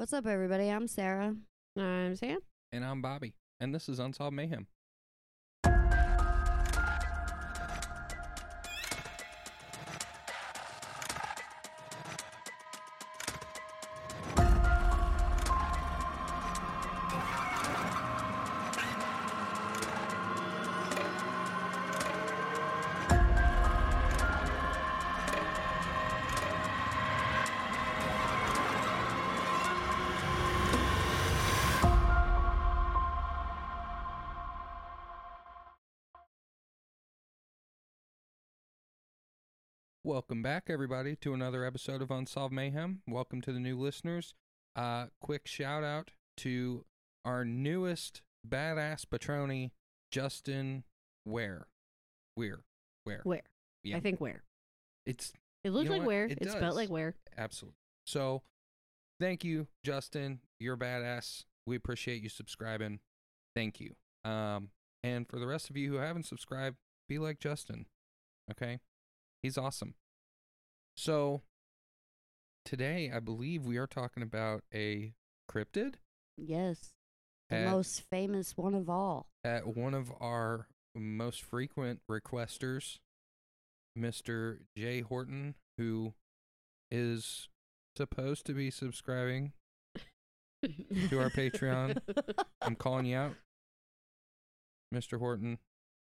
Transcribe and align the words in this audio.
What's 0.00 0.14
up, 0.14 0.26
everybody? 0.26 0.70
I'm 0.70 0.88
Sara. 0.88 1.36
I'm 1.76 2.16
Sam. 2.16 2.38
And 2.72 2.86
I'm 2.86 3.02
Bobby. 3.02 3.34
And 3.60 3.74
this 3.74 3.86
is 3.86 3.98
Unsolved 3.98 4.34
Mayhem. 4.34 4.66
Welcome 40.20 40.42
back, 40.42 40.64
everybody, 40.68 41.16
to 41.22 41.32
another 41.32 41.64
episode 41.64 42.02
of 42.02 42.10
Unsolved 42.10 42.52
Mayhem. 42.52 43.00
Welcome 43.08 43.40
to 43.40 43.54
the 43.54 43.58
new 43.58 43.80
listeners. 43.80 44.34
Uh, 44.76 45.06
quick 45.18 45.46
shout 45.46 45.82
out 45.82 46.10
to 46.36 46.84
our 47.24 47.42
newest 47.42 48.20
badass 48.46 49.06
patroni, 49.06 49.70
Justin 50.12 50.84
Ware. 51.24 51.68
Where? 52.34 52.60
Where? 53.04 53.22
Where? 53.24 53.40
Yeah. 53.82 53.96
I 53.96 54.00
think 54.00 54.20
where. 54.20 54.42
It's 55.06 55.32
It 55.64 55.70
looks 55.70 55.86
know 55.86 55.92
like 55.92 56.00
what? 56.00 56.08
where. 56.08 56.24
It 56.26 56.32
it's 56.32 56.48
does. 56.48 56.52
spelled 56.54 56.76
like 56.76 56.90
where. 56.90 57.14
absolutely. 57.38 57.78
So, 58.04 58.42
thank 59.18 59.42
you, 59.42 59.68
Justin. 59.86 60.40
You're 60.60 60.76
badass. 60.76 61.44
We 61.66 61.76
appreciate 61.76 62.22
you 62.22 62.28
subscribing. 62.28 63.00
Thank 63.56 63.80
you. 63.80 63.94
Um, 64.30 64.68
and 65.02 65.26
for 65.26 65.38
the 65.38 65.46
rest 65.46 65.70
of 65.70 65.78
you 65.78 65.90
who 65.90 65.96
haven't 65.96 66.26
subscribed, 66.26 66.76
be 67.08 67.18
like 67.18 67.40
Justin. 67.40 67.86
Okay, 68.50 68.80
he's 69.42 69.56
awesome. 69.56 69.94
So, 71.00 71.40
today 72.66 73.10
I 73.10 73.20
believe 73.20 73.64
we 73.64 73.78
are 73.78 73.86
talking 73.86 74.22
about 74.22 74.64
a 74.74 75.14
cryptid 75.50 75.94
Yes, 76.36 76.90
the 77.48 77.56
at, 77.56 77.70
most 77.70 78.02
famous 78.10 78.54
one 78.54 78.74
of 78.74 78.90
all. 78.90 79.26
at 79.42 79.74
one 79.74 79.94
of 79.94 80.12
our 80.20 80.66
most 80.94 81.40
frequent 81.40 82.00
requesters, 82.10 82.98
Mr. 83.98 84.58
Jay 84.76 85.00
Horton, 85.00 85.54
who 85.78 86.12
is 86.90 87.48
supposed 87.96 88.44
to 88.44 88.52
be 88.52 88.70
subscribing 88.70 89.54
to 91.08 91.18
our 91.18 91.30
Patreon. 91.30 91.96
I'm 92.60 92.76
calling 92.76 93.06
you 93.06 93.16
out, 93.16 93.36
Mr. 94.94 95.18
Horton. 95.18 95.60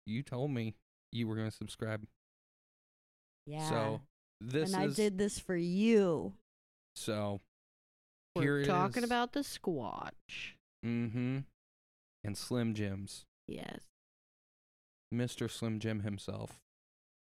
You 0.04 0.22
told 0.22 0.50
me 0.50 0.74
you 1.10 1.26
were 1.26 1.36
going 1.36 1.48
to 1.48 1.56
subscribe. 1.56 2.04
Yeah. 3.46 3.66
So 3.70 4.00
this 4.50 4.72
and 4.72 4.82
I 4.82 4.88
did 4.88 5.18
this 5.18 5.38
for 5.38 5.56
you. 5.56 6.32
so 6.96 7.40
here 8.34 8.54
We're 8.54 8.60
it 8.60 8.66
talking 8.66 9.02
is. 9.02 9.08
about 9.08 9.32
the 9.32 9.40
Squatch. 9.40 10.54
mm-hmm 10.84 11.38
and 12.24 12.38
Slim 12.38 12.72
Jims, 12.74 13.24
Yes. 13.48 13.80
Mr. 15.12 15.50
Slim 15.50 15.78
Jim 15.80 16.00
himself. 16.00 16.60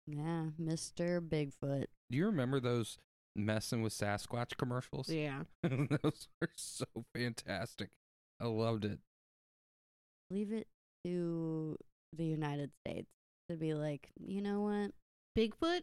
Yeah, 0.06 0.46
Mr. 0.60 1.20
Bigfoot. 1.20 1.86
Do 2.10 2.16
you 2.16 2.26
remember 2.26 2.60
those 2.60 2.96
messing 3.34 3.82
with 3.82 3.92
Sasquatch 3.92 4.56
commercials? 4.56 5.08
Yeah. 5.10 5.42
those 5.62 6.28
were 6.40 6.48
so 6.56 6.86
fantastic. 7.14 7.90
I 8.40 8.46
loved 8.46 8.84
it. 8.86 8.98
Leave 10.30 10.52
it 10.52 10.66
to 11.04 11.76
the 12.16 12.24
United 12.24 12.70
States 12.86 13.10
to 13.50 13.56
be 13.56 13.74
like, 13.74 14.08
you 14.18 14.40
know 14.40 14.62
what? 14.62 14.92
Bigfoot 15.38 15.82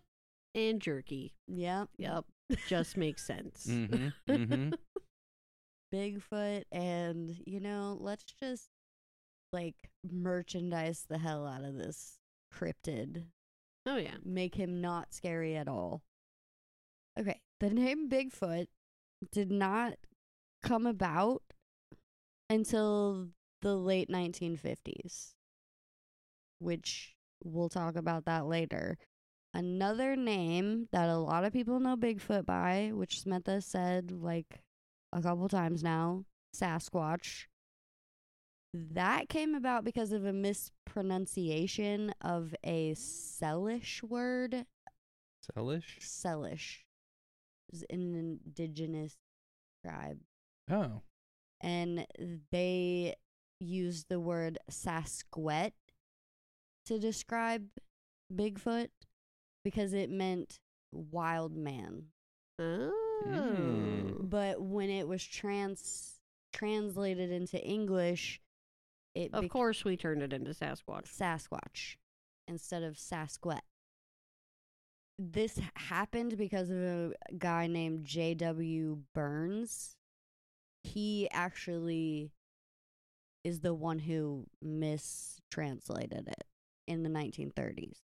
and 0.56 0.82
jerky. 0.82 1.34
Yep. 1.48 1.90
Yep. 1.98 2.26
Just 2.68 2.98
makes 2.98 3.26
sense. 3.26 3.68
Mm-hmm. 3.70 4.08
Mm-hmm. 4.34 4.72
Bigfoot 5.94 6.64
and, 6.72 7.36
you 7.46 7.60
know, 7.60 7.98
let's 8.00 8.24
just 8.24 8.70
like 9.52 9.76
merchandise 10.12 11.06
the 11.08 11.20
hell 11.20 11.46
out 11.46 11.64
of 11.64 11.76
this 11.78 12.18
cryptid. 12.54 13.26
Oh 13.86 13.98
yeah. 13.98 14.16
make 14.24 14.56
him 14.56 14.82
not 14.82 15.14
scary 15.14 15.56
at 15.56 15.68
all. 15.68 16.02
Okay, 17.20 17.42
the 17.60 17.70
name 17.70 18.10
Bigfoot 18.10 18.68
did 19.32 19.52
not 19.52 19.94
come 20.64 20.88
about 20.88 21.44
until 22.50 23.28
the 23.62 23.76
late 23.76 24.10
1950s, 24.10 25.34
which 26.60 27.14
we'll 27.44 27.70
talk 27.70 27.96
about 27.96 28.26
that 28.26 28.48
later. 28.48 28.98
Another 29.54 30.16
name 30.16 30.88
that 30.92 31.10
a 31.10 31.18
lot 31.18 31.44
of 31.44 31.54
people 31.54 31.80
know 31.80 31.96
Bigfoot 31.96 32.46
by, 32.46 32.92
which 32.94 33.24
Smetha 33.24 33.62
said 33.62 34.12
like 34.12 34.62
a 35.12 35.22
couple 35.22 35.48
times 35.48 35.84
now, 35.84 36.26
Sasquatch. 36.56 37.46
That 38.74 39.30
came 39.30 39.54
about 39.54 39.84
because 39.84 40.12
of 40.12 40.26
a 40.26 40.34
mispronunciation 40.34 42.14
of 42.22 42.56
a 42.64 42.96
Salish 42.96 44.02
word. 44.02 44.66
Sellish? 45.54 46.00
Salish 46.02 46.78
is 47.72 47.86
an 47.92 48.16
indigenous 48.16 49.18
tribe. 49.86 50.18
Oh. 50.72 51.02
And 51.62 52.08
they 52.52 53.16
used 53.60 54.10
the 54.10 54.20
word 54.20 54.58
Sasquet 54.70 55.74
to 56.88 56.98
describe 56.98 57.68
Bigfoot 58.34 58.90
because 59.64 59.94
it 59.94 60.10
meant 60.10 60.60
wild 60.92 61.56
man. 61.56 62.06
Oh. 62.60 62.92
Mm. 63.28 64.30
But 64.30 64.62
when 64.62 64.90
it 64.90 65.08
was 65.08 65.24
trans 65.24 66.20
translated 66.52 67.32
into 67.32 67.60
English, 67.64 68.42
it 69.16 69.34
Of 69.34 69.44
bec- 69.44 69.52
course 69.52 69.84
we 69.86 69.98
turned 69.98 70.22
it 70.22 70.34
into 70.34 70.52
Sasquatch. 70.52 71.08
Sasquatch 71.08 71.96
instead 72.48 72.84
of 72.84 72.98
Sasquet. 72.98 73.62
This 75.20 75.60
happened 75.76 76.38
because 76.38 76.70
of 76.70 76.78
a 76.78 77.14
guy 77.38 77.68
named 77.68 78.06
J.W. 78.06 79.04
Burns. 79.14 79.96
He 80.84 81.30
actually 81.32 82.32
is 83.44 83.60
the 83.60 83.74
one 83.74 84.00
who 84.00 84.48
mistranslated 84.62 86.28
it 86.28 86.44
in 86.88 87.04
the 87.04 87.10
1930s. 87.10 88.00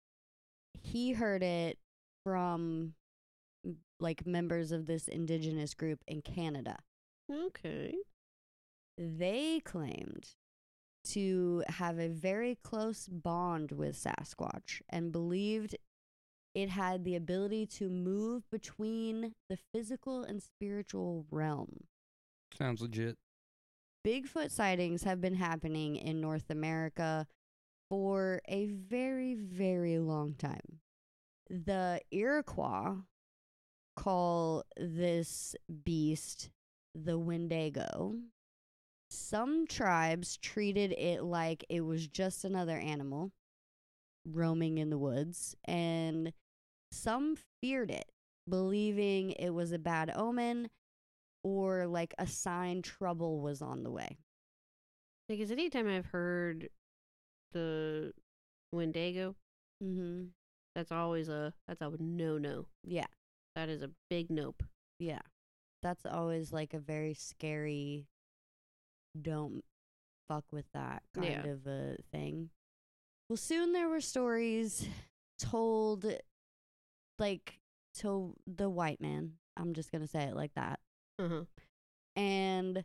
He 0.83 1.13
heard 1.13 1.43
it 1.43 1.79
from 2.25 2.95
like 3.99 4.27
members 4.27 4.73
of 4.73 4.87
this 4.87 5.09
indigenous 5.09 5.75
group 5.75 6.01
in 6.07 6.21
Canada 6.23 6.79
Okay. 7.31 7.95
they 8.99 9.61
claimed 9.65 10.35
to 11.05 11.63
have 11.69 11.99
a 11.99 12.09
very 12.09 12.57
close 12.63 13.09
bond 13.09 13.73
with 13.73 13.97
Sasquatch 13.97 14.81
and 14.89 15.13
believed 15.13 15.77
it 16.55 16.69
had 16.71 17.05
the 17.05 17.15
ability 17.17 17.67
to 17.67 17.89
move 17.89 18.43
between 18.51 19.35
the 19.49 19.59
physical 19.73 20.25
and 20.25 20.43
spiritual 20.43 21.27
realm. 21.31 21.85
Sounds 22.57 22.81
legit. 22.81 23.17
Bigfoot 24.07 24.51
sightings 24.51 25.03
have 25.05 25.21
been 25.21 25.35
happening 25.35 25.97
in 25.97 26.21
North 26.21 26.49
America 26.51 27.27
for 27.89 28.41
a 28.49 28.67
very, 28.67 29.35
very 29.35 29.99
long 29.99 30.35
time. 30.35 30.81
The 31.49 32.01
Iroquois 32.11 32.97
call 33.97 34.65
this 34.77 35.55
beast 35.85 36.51
the 36.95 37.19
Wendigo. 37.19 38.15
Some 39.09 39.67
tribes 39.67 40.37
treated 40.39 40.93
it 40.93 41.23
like 41.23 41.65
it 41.69 41.83
was 41.83 42.09
just 42.09 42.45
another 42.45 42.79
animal 42.79 43.31
roaming 44.29 44.79
in 44.79 44.91
the 44.91 44.99
woods, 44.99 45.55
and 45.65 46.33
some 46.91 47.37
feared 47.63 47.91
it, 47.91 48.11
believing 48.49 49.31
it 49.31 49.51
was 49.51 49.71
a 49.71 49.79
bad 49.79 50.11
omen 50.15 50.69
or 51.45 51.87
like 51.87 52.13
a 52.19 52.27
sign 52.27 52.83
trouble 52.83 53.41
was 53.41 53.63
on 53.63 53.85
the 53.85 53.91
way. 53.91 54.19
Because 55.29 55.53
anytime 55.53 55.89
I've 55.89 56.07
heard 56.07 56.69
the 57.57 58.13
Wendigo, 58.73 59.35
Mm-hmm. 59.83 60.25
that's 60.75 60.91
always 60.93 61.29
a 61.29 61.53
that's 61.69 61.81
a 61.83 61.91
no 62.01 62.39
no. 62.39 62.67
Yeah, 62.85 63.07
That 63.55 63.69
is 63.69 63.83
a 63.83 63.91
big 64.11 64.31
nope. 64.31 64.63
yeah. 64.99 65.21
That's 65.83 66.05
always 66.07 66.53
like 66.53 66.73
a 66.75 66.79
very 66.79 67.15
scary, 67.15 68.07
don't 69.21 69.63
fuck 70.29 70.45
with 70.53 70.65
that 70.73 71.03
kind 71.15 71.29
Yeah. 71.29 71.47
of 71.47 71.67
a 71.67 71.97
thing. 72.13 72.51
Well, 73.29 73.37
soon 73.37 73.73
there 73.73 73.89
were 73.89 74.01
stories 74.01 74.87
told, 75.39 76.05
like, 77.19 77.61
to 77.99 78.35
the 78.47 78.69
white 78.71 79.01
man. 79.01 79.35
I'm 79.57 79.75
just 79.75 79.91
going 79.93 80.03
to 80.03 80.09
say 80.09 80.25
it 80.25 80.35
like 80.35 80.55
that. 80.55 80.81
Uh 81.19 81.29
huh. 81.29 81.43
and 82.17 82.85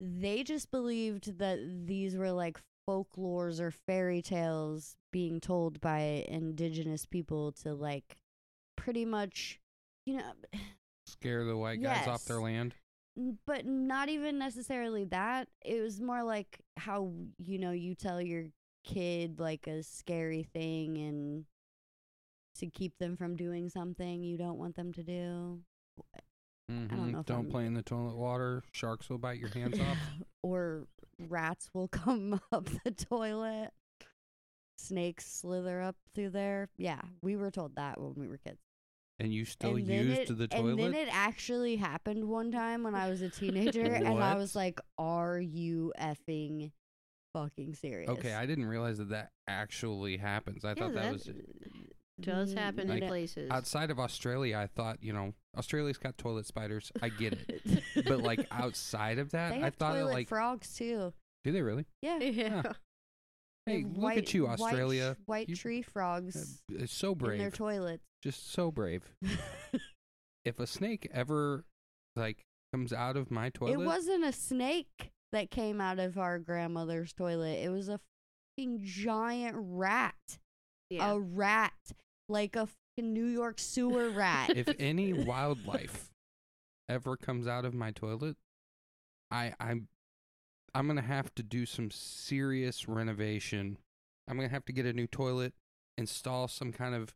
they 0.00 0.42
just 0.42 0.70
believed 0.70 1.38
that 1.38 1.58
these 1.86 2.16
were 2.16 2.32
like 2.32 2.58
folklores 2.90 3.60
or 3.60 3.70
fairy 3.70 4.22
tales 4.22 4.96
being 5.12 5.40
told 5.40 5.80
by 5.80 6.24
indigenous 6.28 7.06
people 7.06 7.52
to 7.52 7.74
like 7.74 8.16
pretty 8.76 9.04
much 9.04 9.60
you 10.06 10.16
know 10.16 10.32
Scare 11.06 11.44
the 11.44 11.56
white 11.56 11.82
guys 11.82 12.06
off 12.06 12.24
their 12.24 12.40
land. 12.40 12.74
But 13.46 13.66
not 13.66 14.08
even 14.08 14.38
necessarily 14.38 15.04
that. 15.06 15.48
It 15.64 15.80
was 15.80 16.00
more 16.00 16.22
like 16.22 16.60
how 16.76 17.12
you 17.38 17.58
know 17.58 17.72
you 17.72 17.94
tell 17.94 18.20
your 18.20 18.44
kid 18.84 19.40
like 19.40 19.66
a 19.66 19.82
scary 19.82 20.42
thing 20.42 20.96
and 20.98 21.44
to 22.56 22.66
keep 22.66 22.96
them 22.98 23.16
from 23.16 23.36
doing 23.36 23.68
something 23.68 24.22
you 24.22 24.38
don't 24.38 24.58
want 24.58 24.74
them 24.74 24.92
to 24.92 25.02
do 25.02 25.60
Mhm. 26.70 27.12
know 27.12 27.20
if 27.20 27.26
Don't 27.26 27.36
I'm- 27.44 27.50
play 27.50 27.66
in 27.66 27.74
the 27.74 27.82
toilet 27.82 28.16
water. 28.16 28.62
Sharks 28.72 29.08
will 29.10 29.18
bite 29.18 29.38
your 29.38 29.50
hands 29.50 29.78
off. 29.80 29.98
or 30.42 30.86
rats 31.18 31.68
will 31.74 31.88
come 32.06 32.40
up 32.52 32.68
the 32.84 32.90
toilet 32.92 33.70
snakes 34.78 35.30
slither 35.30 35.82
up 35.82 35.96
through 36.14 36.30
there 36.30 36.70
yeah 36.78 37.00
we 37.20 37.36
were 37.36 37.50
told 37.50 37.76
that 37.76 38.00
when 38.00 38.14
we 38.16 38.26
were 38.26 38.38
kids 38.38 38.58
And 39.18 39.30
you 39.34 39.44
still 39.44 39.76
and 39.76 39.86
used 39.86 40.30
it, 40.30 40.38
the 40.38 40.48
toilet? 40.48 40.70
and 40.70 40.78
then 40.78 40.94
it 40.94 41.08
actually 41.12 41.76
happened 41.76 42.24
one 42.26 42.50
time 42.50 42.82
when 42.84 42.94
I 42.94 43.10
was 43.10 43.20
a 43.20 43.28
teenager, 43.28 43.82
and 43.84 44.08
I 44.08 44.36
was 44.36 44.56
like, 44.56 44.80
"Are 44.96 45.38
you 45.38 45.92
effing 46.00 46.72
fucking 47.34 47.74
serious?" 47.74 48.08
Okay, 48.08 48.32
I 48.32 48.46
didn't 48.46 48.64
realize 48.64 48.96
that 48.96 49.10
that 49.10 49.32
actually 49.46 50.16
happens. 50.16 50.64
I 50.64 50.70
Yeah, 50.70 50.74
thought 50.76 50.94
that, 50.94 51.02
that 51.02 51.12
was 51.12 51.28
Does 52.18 52.54
happen 52.54 52.90
in 52.90 53.06
places. 53.06 53.50
outside 53.50 53.90
of 53.90 54.00
Australia. 54.00 54.56
I 54.56 54.66
thought, 54.68 55.02
you 55.02 55.12
know, 55.12 55.34
Australia's 55.56 55.98
got 55.98 56.16
toilet 56.18 56.46
spiders. 56.46 56.92
I 57.02 57.08
get 57.08 57.32
it. 57.48 57.82
but 58.06 58.20
like 58.20 58.46
outside 58.50 59.18
of 59.18 59.30
that, 59.32 59.50
they 59.50 59.56
I 59.60 59.64
have 59.64 59.74
thought 59.74 59.96
it 59.96 60.00
toilet 60.00 60.12
like, 60.12 60.28
frogs 60.28 60.74
too. 60.76 61.12
do 61.44 61.52
they 61.52 61.62
really? 61.62 61.86
Yeah. 62.02 62.18
yeah. 62.20 62.62
Huh. 62.62 62.72
Hey, 63.66 63.82
have 63.82 63.96
look 63.96 64.16
at 64.16 64.32
you, 64.34 64.46
white- 64.46 64.58
white 64.58 64.66
Australia. 64.72 65.16
White, 65.26 65.48
You- 65.48 65.56
tree 65.56 65.80
Uh, 65.86 65.90
frogs 65.90 66.62
it's 66.70 66.94
so 66.94 67.14
brave. 67.14 67.32
in 67.34 67.38
their 67.38 67.50
brave. 67.50 67.58
toilets. 67.58 68.04
Just 68.22 68.52
so 68.52 68.70
brave. 68.70 69.02
If 70.44 70.58
a 70.58 70.66
snake 70.66 71.06
ever 71.12 71.66
like 72.16 72.46
comes 72.72 72.94
out 72.94 73.16
of 73.18 73.30
my 73.30 73.50
toilet, 73.50 73.74
it 73.74 73.84
wasn't 73.84 74.24
a 74.24 74.32
snake 74.32 75.10
that 75.32 75.50
came 75.50 75.80
out 75.82 75.98
of 75.98 76.16
our 76.16 76.38
grandmother's 76.38 77.12
toilet. 77.12 77.58
It 77.62 77.68
was 77.70 77.88
a 77.90 78.00
fucking 78.56 78.80
giant 78.82 79.56
rat. 79.58 80.38
Yeah. 80.88 81.12
A 81.12 81.18
rat, 81.20 81.74
like 82.28 82.56
a 82.56 82.60
fucking 82.66 82.74
New 83.02 83.26
York 83.26 83.58
sewer 83.58 84.10
rat. 84.10 84.50
if 84.56 84.68
any 84.78 85.12
wildlife 85.12 86.10
ever 86.88 87.16
comes 87.16 87.46
out 87.46 87.64
of 87.64 87.74
my 87.74 87.90
toilet, 87.90 88.36
I 89.30 89.54
I'm 89.60 89.88
I'm 90.74 90.86
gonna 90.86 91.02
have 91.02 91.34
to 91.36 91.42
do 91.42 91.66
some 91.66 91.90
serious 91.90 92.88
renovation. 92.88 93.78
I'm 94.28 94.36
gonna 94.36 94.48
have 94.48 94.64
to 94.66 94.72
get 94.72 94.86
a 94.86 94.92
new 94.92 95.06
toilet, 95.06 95.54
install 95.98 96.48
some 96.48 96.72
kind 96.72 96.94
of 96.94 97.14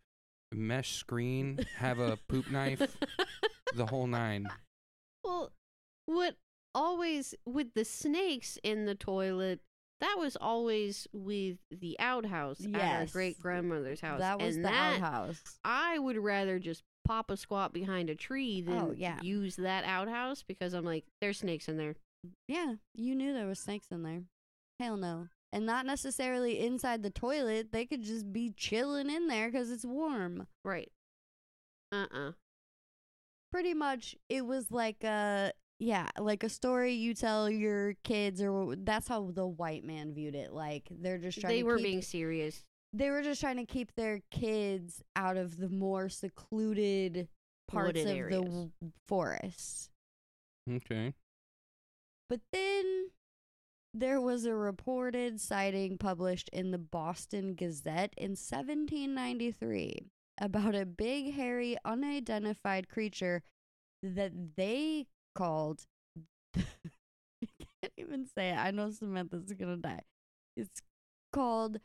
mesh 0.52 0.96
screen, 0.96 1.64
have 1.76 1.98
a 1.98 2.18
poop 2.28 2.50
knife, 2.50 2.96
the 3.74 3.86
whole 3.86 4.06
nine. 4.06 4.46
Well, 5.22 5.52
what 6.06 6.36
always 6.74 7.34
with 7.46 7.74
the 7.74 7.84
snakes 7.84 8.58
in 8.62 8.84
the 8.84 8.94
toilet, 8.94 9.60
that 10.04 10.16
was 10.18 10.36
always 10.36 11.08
with 11.14 11.56
the 11.70 11.96
outhouse 11.98 12.60
at 12.74 13.00
our 13.00 13.06
great 13.06 13.40
grandmother's 13.40 14.00
house. 14.00 14.20
that 14.20 14.38
was 14.38 14.56
and 14.56 14.64
the 14.64 14.68
that, 14.68 15.00
outhouse. 15.02 15.42
I 15.64 15.98
would 15.98 16.18
rather 16.18 16.58
just 16.58 16.82
pop 17.06 17.30
a 17.30 17.36
squat 17.38 17.72
behind 17.72 18.10
a 18.10 18.14
tree 18.14 18.60
than 18.60 18.74
Oh, 18.78 18.94
yeah. 18.94 19.18
use 19.22 19.56
that 19.56 19.84
outhouse 19.84 20.42
because 20.42 20.74
I'm 20.74 20.84
like, 20.84 21.04
there's 21.20 21.38
snakes 21.38 21.68
in 21.68 21.76
there. 21.78 21.94
Yeah, 22.48 22.74
you 22.94 23.14
knew 23.14 23.32
there 23.32 23.46
was 23.46 23.58
snakes 23.60 23.86
in 23.90 24.02
there. 24.02 24.22
Hell 24.80 24.96
no. 24.96 25.28
And 25.52 25.64
not 25.66 25.86
necessarily 25.86 26.60
inside 26.60 27.02
the 27.02 27.10
toilet. 27.10 27.72
They 27.72 27.86
could 27.86 28.02
just 28.02 28.32
be 28.32 28.52
chilling 28.56 29.08
in 29.08 29.28
there 29.28 29.50
because 29.50 29.70
it's 29.70 29.84
warm. 29.84 30.46
Right. 30.64 30.90
Uh 31.92 32.06
uh 32.12 32.30
Pretty 33.52 33.72
much, 33.74 34.16
it 34.28 34.44
was 34.46 34.70
like 34.70 35.04
a 35.04 35.52
yeah, 35.78 36.08
like 36.18 36.44
a 36.44 36.48
story 36.48 36.92
you 36.92 37.14
tell 37.14 37.50
your 37.50 37.94
kids, 38.04 38.40
or 38.40 38.74
that's 38.76 39.08
how 39.08 39.30
the 39.32 39.46
white 39.46 39.84
man 39.84 40.14
viewed 40.14 40.34
it. 40.34 40.52
Like 40.52 40.88
they're 40.90 41.18
just 41.18 41.40
trying. 41.40 41.52
They 41.52 41.60
to 41.60 41.66
were 41.66 41.76
keep, 41.76 41.86
being 41.86 42.02
serious. 42.02 42.62
They 42.92 43.10
were 43.10 43.22
just 43.22 43.40
trying 43.40 43.56
to 43.56 43.66
keep 43.66 43.94
their 43.96 44.20
kids 44.30 45.02
out 45.16 45.36
of 45.36 45.56
the 45.56 45.68
more 45.68 46.08
secluded 46.08 47.28
parts 47.68 47.98
Wooded 47.98 48.06
of 48.06 48.30
the 48.30 48.42
w- 48.42 48.70
forest. 49.08 49.90
Okay. 50.70 51.12
But 52.30 52.40
then 52.52 53.10
there 53.92 54.20
was 54.20 54.44
a 54.44 54.54
reported 54.54 55.40
sighting 55.40 55.98
published 55.98 56.48
in 56.52 56.70
the 56.70 56.78
Boston 56.78 57.54
Gazette 57.54 58.14
in 58.16 58.30
1793 58.30 60.10
about 60.40 60.74
a 60.74 60.86
big, 60.86 61.34
hairy, 61.34 61.76
unidentified 61.84 62.88
creature 62.88 63.42
that 64.02 64.56
they 64.56 65.06
called. 65.34 65.82
I 66.56 66.62
can't 67.82 67.92
even 67.96 68.26
say 68.26 68.50
it. 68.50 68.56
I 68.56 68.70
know 68.70 68.90
Samantha's 68.90 69.52
gonna 69.52 69.76
die. 69.76 70.02
It's 70.56 70.80
called 71.32 71.78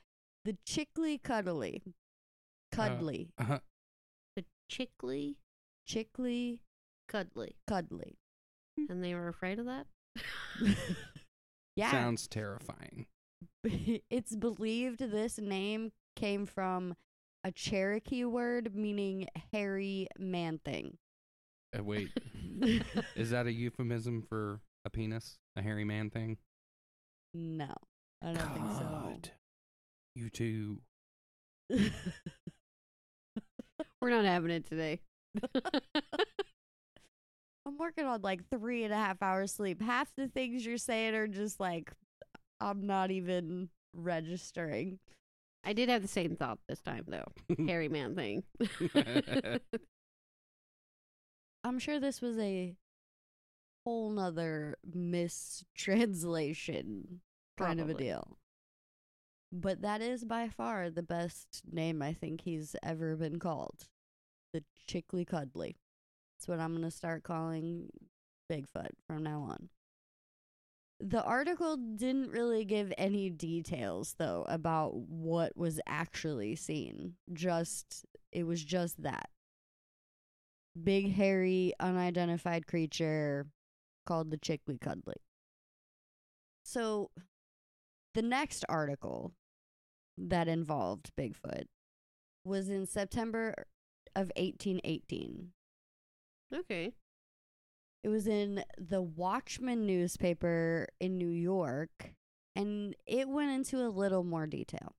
the 0.46 0.58
Chickley 0.66 1.22
Cuddly. 1.22 1.82
Cuddly. 2.72 3.30
uh-huh 3.38 3.60
The 4.36 4.46
chickly, 4.70 5.38
Chickley 5.88 6.60
cuddly. 7.08 7.56
Cuddly. 7.68 8.18
And 8.90 9.04
they 9.04 9.14
were 9.14 9.28
afraid 9.28 9.60
of 9.60 9.66
that? 9.66 9.88
yeah. 11.76 11.92
Sounds 11.92 12.28
terrifying. 12.28 13.08
it's 14.10 14.36
believed 14.36 15.00
this 15.00 15.38
name 15.40 15.92
came 16.16 16.46
from 16.46 16.96
a 17.44 17.52
Cherokee 17.52 18.26
word 18.26 18.76
meaning 18.76 19.28
hairy 19.52 20.08
man 20.18 20.60
thing. 20.64 20.98
Uh, 21.78 21.84
wait, 21.84 22.10
is 23.16 23.30
that 23.30 23.46
a 23.48 23.52
euphemism 23.52 24.22
for 24.22 24.60
a 24.86 24.90
penis? 24.90 25.38
A 25.56 25.62
hairy 25.62 25.84
man 25.84 26.10
thing? 26.10 26.38
no, 27.34 27.74
I 28.24 28.34
don't 28.34 28.54
think 28.54 28.72
so. 28.72 28.80
God. 28.80 29.30
You 30.16 30.30
two. 30.30 30.80
think 31.72 31.92
so. 31.94 33.44
We're 34.02 34.10
not 34.10 34.26
having 34.26 34.52
it 34.52 34.66
today. 34.66 35.02
I'm 37.66 37.78
working 37.78 38.06
on 38.06 38.22
like 38.24 38.50
three 38.50 38.84
and 38.84 38.94
a 38.94 38.98
half 38.98 39.22
hours 39.22 39.54
sleep. 39.54 39.82
Half 39.82 40.10
the 40.18 40.28
things 40.28 40.66
you're 40.66 40.78
saying 40.78 41.14
are 41.14 41.28
just 41.28 41.60
like 41.60 41.92
I'm 42.60 42.88
not 42.88 43.12
even 43.12 43.70
registering. 43.94 45.00
I 45.64 45.74
did 45.74 45.90
have 45.90 46.02
the 46.02 46.08
same 46.08 46.36
thought 46.36 46.58
this 46.68 46.82
time, 46.82 47.06
though. 47.08 47.32
Hairy 47.68 47.90
man 47.90 48.16
thing. 48.16 48.44
I'm 51.70 51.78
sure 51.78 52.00
this 52.00 52.20
was 52.20 52.40
a 52.40 52.74
whole 53.86 54.10
nother 54.10 54.76
mistranslation 54.92 57.22
kind 57.60 57.80
of 57.80 57.92
a 57.92 57.94
deal. 57.94 58.40
But 59.52 59.84
that 59.84 60.02
is 60.02 60.26
by 60.26 60.50
far 60.50 60.90
the 60.90 61.04
best 61.04 61.62
name 61.72 62.02
I 62.02 62.14
think 62.14 62.42
he's 62.42 62.76
ever 62.82 63.16
been 63.16 63.38
called. 63.38 63.86
The 64.52 64.64
Chickley 64.88 65.26
Cuddly. 65.26 65.78
That's 66.36 66.48
what 66.48 66.60
I'm 66.60 66.72
going 66.72 66.90
to 66.90 66.92
start 66.92 67.22
calling 67.22 67.92
Bigfoot 68.52 68.96
from 69.06 69.22
now 69.22 69.42
on. 69.42 69.70
The 71.00 71.24
article 71.24 71.78
didn't 71.78 72.32
really 72.32 72.66
give 72.66 72.92
any 72.98 73.30
details, 73.30 74.16
though, 74.18 74.44
about 74.50 74.96
what 74.96 75.56
was 75.56 75.80
actually 75.86 76.56
seen. 76.56 77.14
Just, 77.32 78.08
it 78.32 78.48
was 78.48 78.64
just 78.64 79.04
that 79.04 79.30
big, 80.82 81.14
hairy, 81.14 81.74
unidentified 81.80 82.68
creature 82.68 83.48
called 84.06 84.32
the 84.32 84.38
Chickley 84.38 84.78
Cuddly. 84.80 85.18
So, 86.64 87.10
the 88.14 88.22
next 88.22 88.66
article 88.68 89.34
that 90.18 90.48
involved 90.48 91.12
Bigfoot 91.18 91.66
was 92.44 92.70
in 92.70 92.86
September 92.86 93.54
of 94.16 94.32
1818. 94.36 95.52
okay. 96.54 96.94
It 98.04 98.10
was 98.10 98.28
in 98.28 98.64
the 98.78 99.02
Watchman 99.02 99.86
newspaper 99.86 100.88
in 101.02 101.18
New 101.18 101.30
York, 101.30 102.14
and 102.56 102.96
it 103.06 103.28
went 103.28 103.52
into 103.52 103.86
a 103.86 103.90
little 103.90 104.24
more 104.24 104.48
detail. 104.48 104.96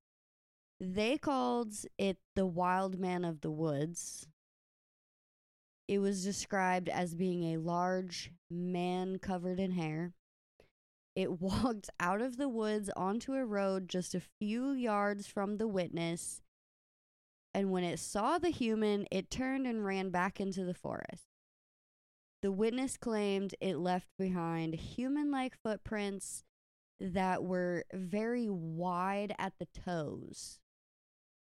They 0.78 1.16
called 1.18 1.74
it 1.98 2.18
the 2.36 2.46
Wild 2.46 2.98
Man 2.98 3.24
of 3.24 3.40
the 3.40 3.50
Woods. 3.50 4.26
It 5.90 5.98
was 5.98 6.22
described 6.22 6.88
as 6.88 7.16
being 7.16 7.52
a 7.52 7.58
large 7.58 8.30
man 8.48 9.18
covered 9.18 9.58
in 9.58 9.72
hair. 9.72 10.12
It 11.16 11.32
walked 11.40 11.90
out 11.98 12.22
of 12.22 12.36
the 12.36 12.48
woods 12.48 12.90
onto 12.94 13.34
a 13.34 13.44
road 13.44 13.88
just 13.88 14.14
a 14.14 14.22
few 14.38 14.70
yards 14.70 15.26
from 15.26 15.56
the 15.56 15.66
witness, 15.66 16.42
and 17.52 17.72
when 17.72 17.82
it 17.82 17.98
saw 17.98 18.38
the 18.38 18.50
human, 18.50 19.08
it 19.10 19.32
turned 19.32 19.66
and 19.66 19.84
ran 19.84 20.10
back 20.10 20.40
into 20.40 20.64
the 20.64 20.74
forest. 20.74 21.24
The 22.40 22.52
witness 22.52 22.96
claimed 22.96 23.56
it 23.60 23.76
left 23.76 24.06
behind 24.16 24.76
human 24.76 25.32
like 25.32 25.58
footprints 25.60 26.44
that 27.00 27.42
were 27.42 27.84
very 27.92 28.48
wide 28.48 29.34
at 29.40 29.54
the 29.58 29.66
toes. 29.66 30.60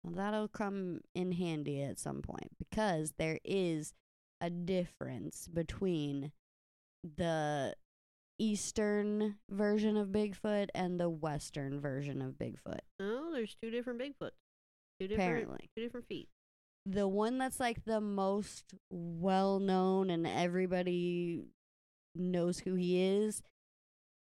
Well, 0.04 0.14
that'll 0.14 0.50
come 0.50 1.00
in 1.16 1.32
handy 1.32 1.82
at 1.82 2.00
some 2.00 2.22
point 2.22 2.52
because 2.60 3.14
there 3.18 3.40
is 3.46 3.94
a 4.42 4.50
difference 4.50 5.48
between 5.48 6.32
the 7.18 7.76
eastern 8.40 9.38
version 9.50 9.96
of 9.98 10.10
Bigfoot 10.10 10.68
and 10.76 11.00
the 11.00 11.10
western 11.10 11.80
version 11.80 12.22
of 12.22 12.34
Bigfoot. 12.34 12.80
Oh, 13.00 13.32
there's 13.34 13.56
two 13.62 13.72
different 13.72 14.00
Bigfoots. 14.00 14.32
Two 15.00 15.08
different 15.08 15.22
Apparently. 15.44 15.70
two 15.76 15.84
different 15.84 16.08
feet. 16.08 16.28
the 16.86 17.08
one 17.08 17.38
that's 17.38 17.60
like 17.60 17.84
the 17.86 18.00
most 18.02 18.74
well 18.90 19.60
known 19.60 20.10
and 20.10 20.26
everybody 20.28 21.44
knows 22.16 22.60
who 22.60 22.76
he 22.76 23.02
is 23.04 23.42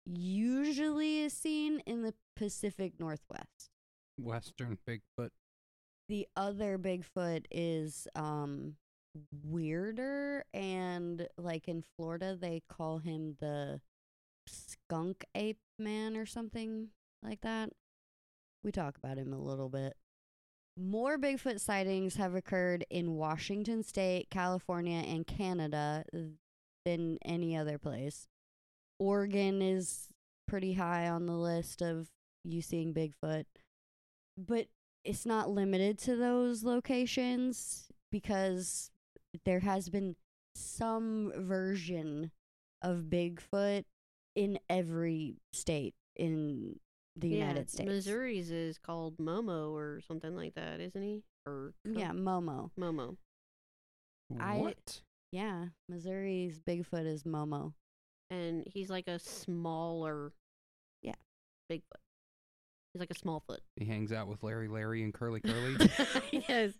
usually 0.05 1.21
is 1.21 1.33
seen 1.33 1.79
in 1.85 2.03
the 2.03 2.13
Pacific 2.35 2.93
Northwest. 2.99 3.69
Western 4.17 4.77
Bigfoot. 4.87 5.29
The 6.09 6.27
other 6.35 6.77
Bigfoot 6.77 7.45
is 7.51 8.07
um 8.15 8.75
weirder 9.43 10.43
and 10.53 11.27
like 11.37 11.67
in 11.67 11.83
Florida 11.95 12.37
they 12.39 12.61
call 12.69 12.99
him 12.99 13.35
the 13.39 13.79
skunk 14.47 15.25
ape 15.35 15.59
man 15.79 16.15
or 16.15 16.25
something 16.25 16.89
like 17.23 17.41
that. 17.41 17.69
We 18.63 18.71
talk 18.71 18.97
about 18.97 19.17
him 19.17 19.33
a 19.33 19.41
little 19.41 19.69
bit. 19.69 19.95
More 20.77 21.17
Bigfoot 21.17 21.59
sightings 21.59 22.15
have 22.15 22.35
occurred 22.35 22.85
in 22.89 23.15
Washington 23.15 23.83
state, 23.83 24.29
California, 24.29 24.99
and 24.99 25.25
Canada 25.25 26.03
than 26.85 27.17
any 27.23 27.55
other 27.55 27.77
place. 27.77 28.27
Oregon 28.99 29.61
is 29.61 30.09
pretty 30.47 30.73
high 30.73 31.07
on 31.07 31.25
the 31.25 31.33
list 31.33 31.81
of 31.81 32.09
you 32.43 32.61
seeing 32.61 32.93
Bigfoot. 32.93 33.45
But 34.37 34.67
it's 35.05 35.25
not 35.25 35.49
limited 35.49 35.97
to 35.99 36.15
those 36.15 36.63
locations 36.63 37.85
because 38.11 38.91
there 39.45 39.59
has 39.59 39.89
been 39.89 40.15
some 40.55 41.31
version 41.35 42.31
of 42.81 43.05
Bigfoot 43.09 43.83
in 44.35 44.59
every 44.69 45.35
state 45.53 45.93
in 46.15 46.79
the 47.17 47.29
yeah, 47.29 47.37
United 47.47 47.69
States. 47.69 47.87
Missouri's 47.89 48.51
is 48.51 48.77
called 48.77 49.17
Momo 49.17 49.71
or 49.71 50.01
something 50.07 50.35
like 50.35 50.53
that, 50.55 50.79
isn't 50.79 51.01
he? 51.01 51.23
Or 51.45 51.73
co- 51.85 51.99
Yeah, 51.99 52.11
Momo. 52.11 52.71
Momo. 52.79 53.17
I- 54.39 54.57
What? 54.57 55.01
Yeah, 55.31 55.65
Missouri's 55.89 56.59
Bigfoot 56.59 57.05
is 57.05 57.23
Momo. 57.23 57.73
And 58.29 58.63
he's 58.73 58.89
like 58.89 59.07
a 59.07 59.19
smaller 59.19 60.31
Yeah. 61.01 61.13
Bigfoot. 61.71 61.81
He's 62.93 62.99
like 63.01 63.11
a 63.11 63.15
small 63.17 63.41
foot. 63.45 63.61
He 63.75 63.85
hangs 63.85 64.11
out 64.13 64.27
with 64.27 64.41
Larry 64.43 64.67
Larry 64.69 65.03
and 65.03 65.13
Curly 65.13 65.39
Curly. 65.45 65.89
yes. 66.31 66.73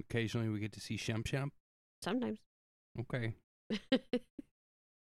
Occasionally 0.00 0.48
we 0.48 0.58
get 0.60 0.72
to 0.72 0.80
see 0.80 0.96
Shemp 0.96 1.24
Shemp. 1.24 1.50
Sometimes. 2.02 2.38
Okay. 3.00 3.34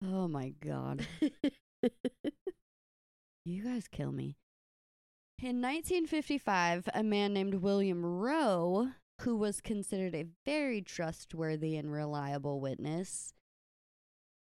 Oh 0.03 0.27
my 0.27 0.53
god. 0.63 1.05
You 3.45 3.63
guys 3.63 3.87
kill 3.87 4.11
me. 4.11 4.37
In 5.39 5.61
1955, 5.61 6.89
a 6.93 7.03
man 7.03 7.33
named 7.33 7.55
William 7.55 8.05
Roe, 8.05 8.89
who 9.21 9.35
was 9.35 9.61
considered 9.61 10.13
a 10.13 10.27
very 10.45 10.81
trustworthy 10.81 11.75
and 11.75 11.91
reliable 11.91 12.59
witness, 12.59 13.33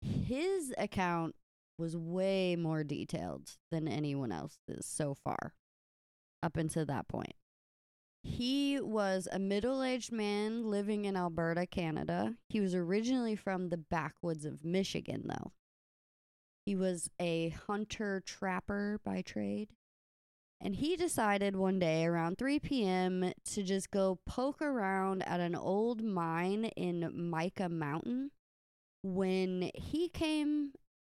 his 0.02 0.74
account 0.78 1.36
was 1.78 1.98
way 1.98 2.56
more 2.56 2.86
detailed 2.86 3.58
than 3.70 3.88
anyone 3.88 4.32
else's 4.32 4.86
so 4.86 5.14
far, 5.14 5.54
up 6.42 6.56
until 6.56 6.86
that 6.86 7.10
point. 7.10 7.36
He 8.25 8.79
was 8.82 9.27
a 9.32 9.38
middle 9.38 9.84
aged 9.84 10.12
man 10.12 10.65
living 10.65 11.05
in 11.05 11.15
Alberta, 11.15 11.67
Canada. 11.67 12.36
He 12.50 12.60
was 12.60 12.74
originally 12.74 13.36
from 13.36 13.70
the 13.70 13.77
backwoods 13.77 14.46
of 14.46 14.65
Michigan, 14.65 15.27
though. 15.27 15.51
He 16.65 16.75
was 16.75 17.12
a 17.22 17.50
hunter 17.50 18.24
trapper 18.25 19.00
by 19.05 19.22
trade. 19.22 19.70
And 20.60 20.75
he 20.75 20.96
decided 20.96 21.55
one 21.55 21.77
day 21.77 22.03
around 22.05 22.39
3 22.39 22.60
p.m. 22.60 23.32
to 23.53 23.62
just 23.62 23.91
go 23.91 24.17
poke 24.25 24.62
around 24.62 25.22
at 25.27 25.39
an 25.39 25.55
old 25.55 26.01
mine 26.01 26.65
in 26.75 27.29
Mica 27.29 27.70
Mountain. 27.70 28.32
When 29.03 29.70
he 29.75 30.10
came, 30.10 30.72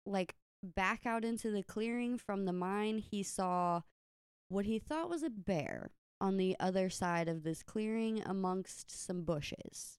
like, 0.05 0.35
back 0.63 1.07
out 1.07 1.25
into 1.25 1.51
the 1.51 1.63
clearing 1.63 2.19
from 2.19 2.45
the 2.45 2.53
mine, 2.53 2.99
he 2.99 3.23
saw 3.23 3.81
what 4.51 4.67
he 4.67 4.79
thought 4.79 5.09
was 5.09 5.23
a 5.23 5.31
bear 5.31 5.91
on 6.21 6.37
the 6.37 6.57
other 6.59 6.91
side 6.91 7.29
of 7.29 7.43
this 7.43 7.63
clearing 7.63 8.23
amongst 8.25 8.91
some 8.91 9.23
bushes. 9.23 9.99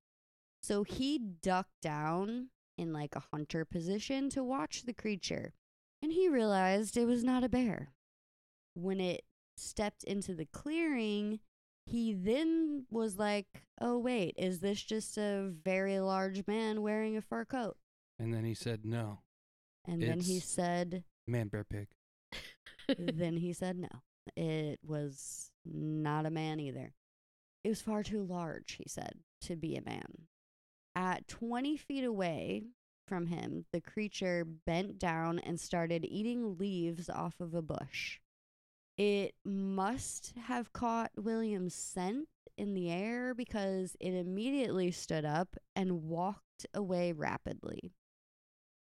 So 0.61 0.83
he 0.83 1.17
ducked 1.17 1.81
down 1.81 2.49
in 2.77 2.93
like 2.93 3.15
a 3.15 3.23
hunter 3.33 3.65
position 3.65 4.29
to 4.31 4.43
watch 4.43 4.83
the 4.83 4.93
creature, 4.93 5.53
and 6.01 6.11
he 6.11 6.29
realized 6.29 6.97
it 6.97 7.05
was 7.05 7.23
not 7.23 7.43
a 7.43 7.49
bear. 7.49 7.93
When 8.73 8.99
it 8.99 9.23
stepped 9.57 10.03
into 10.03 10.33
the 10.33 10.45
clearing, 10.45 11.39
he 11.85 12.13
then 12.13 12.85
was 12.89 13.17
like, 13.17 13.47
Oh, 13.81 13.97
wait, 13.97 14.35
is 14.37 14.59
this 14.59 14.81
just 14.81 15.17
a 15.17 15.51
very 15.63 15.99
large 15.99 16.45
man 16.47 16.81
wearing 16.81 17.17
a 17.17 17.21
fur 17.21 17.45
coat? 17.45 17.77
And 18.17 18.33
then 18.33 18.43
he 18.43 18.53
said 18.53 18.85
no. 18.85 19.19
And 19.85 20.01
then 20.01 20.19
he 20.19 20.39
said, 20.39 21.03
Man 21.27 21.47
bear 21.47 21.63
pig. 21.63 21.87
then 22.97 23.37
he 23.37 23.53
said 23.53 23.77
no. 23.77 23.89
It 24.35 24.79
was 24.85 25.48
not 25.65 26.25
a 26.25 26.31
man 26.31 26.59
either. 26.59 26.93
It 27.63 27.69
was 27.69 27.81
far 27.81 28.03
too 28.03 28.23
large, 28.23 28.73
he 28.73 28.85
said, 28.87 29.19
to 29.41 29.55
be 29.55 29.75
a 29.75 29.81
man. 29.81 30.27
At 30.95 31.27
20 31.27 31.77
feet 31.77 32.03
away 32.03 32.63
from 33.07 33.27
him, 33.27 33.65
the 33.73 33.81
creature 33.81 34.45
bent 34.65 34.99
down 34.99 35.39
and 35.39 35.59
started 35.59 36.05
eating 36.05 36.57
leaves 36.57 37.09
off 37.09 37.39
of 37.39 37.53
a 37.53 37.61
bush. 37.61 38.19
It 38.97 39.33
must 39.45 40.33
have 40.47 40.73
caught 40.73 41.11
William's 41.17 41.73
scent 41.73 42.27
in 42.57 42.73
the 42.73 42.91
air 42.91 43.33
because 43.33 43.95
it 43.99 44.13
immediately 44.13 44.91
stood 44.91 45.25
up 45.25 45.55
and 45.75 46.03
walked 46.03 46.65
away 46.73 47.13
rapidly. 47.13 47.93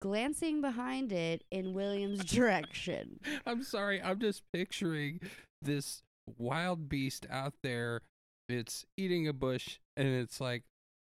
Glancing 0.01 0.61
behind 0.61 1.11
it 1.11 1.43
in 1.51 1.73
William's 1.73 2.23
direction. 2.33 3.19
I'm 3.45 3.63
sorry. 3.63 4.01
I'm 4.01 4.19
just 4.19 4.43
picturing 4.51 5.19
this 5.61 6.01
wild 6.37 6.89
beast 6.89 7.25
out 7.29 7.53
there. 7.63 8.01
It's 8.47 8.85
eating 8.97 9.27
a 9.27 9.33
bush, 9.33 9.79
and 9.95 10.07
it's 10.07 10.41
like, 10.41 10.63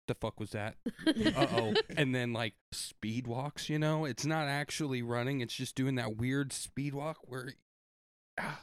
the 0.07 0.15
fuck 0.15 0.39
was 0.39 0.51
that? 0.51 0.75
Uh 1.07 1.47
oh. 1.51 1.73
and 1.97 2.13
then 2.13 2.33
like 2.33 2.53
speed 2.71 3.27
walks. 3.27 3.69
You 3.69 3.79
know, 3.79 4.05
it's 4.05 4.25
not 4.25 4.47
actually 4.47 5.01
running. 5.01 5.41
It's 5.41 5.53
just 5.53 5.75
doing 5.75 5.95
that 5.95 6.17
weird 6.17 6.53
speed 6.53 6.93
walk 6.93 7.17
where. 7.23 7.53
Ah, 8.39 8.61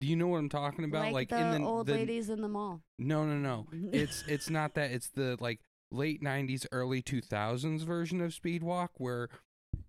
do 0.00 0.06
you 0.06 0.16
know 0.16 0.26
what 0.26 0.38
I'm 0.38 0.48
talking 0.48 0.84
about? 0.84 1.12
like, 1.12 1.32
in 1.32 1.50
the 1.52 1.58
the 1.58 1.64
old 1.64 1.86
the- 1.86 1.94
ladies 1.94 2.28
in 2.28 2.42
the 2.42 2.48
mall. 2.48 2.82
No, 2.98 3.24
no, 3.24 3.34
no. 3.36 3.66
It's 3.92 4.24
it's 4.28 4.50
not 4.50 4.74
that. 4.74 4.90
It's 4.90 5.08
the 5.08 5.36
like 5.40 5.60
late 5.90 6.22
'90s, 6.22 6.66
early 6.72 7.02
2000s 7.02 7.80
version 7.84 8.20
of 8.20 8.34
speed 8.34 8.62
walk 8.62 8.92
where 8.98 9.28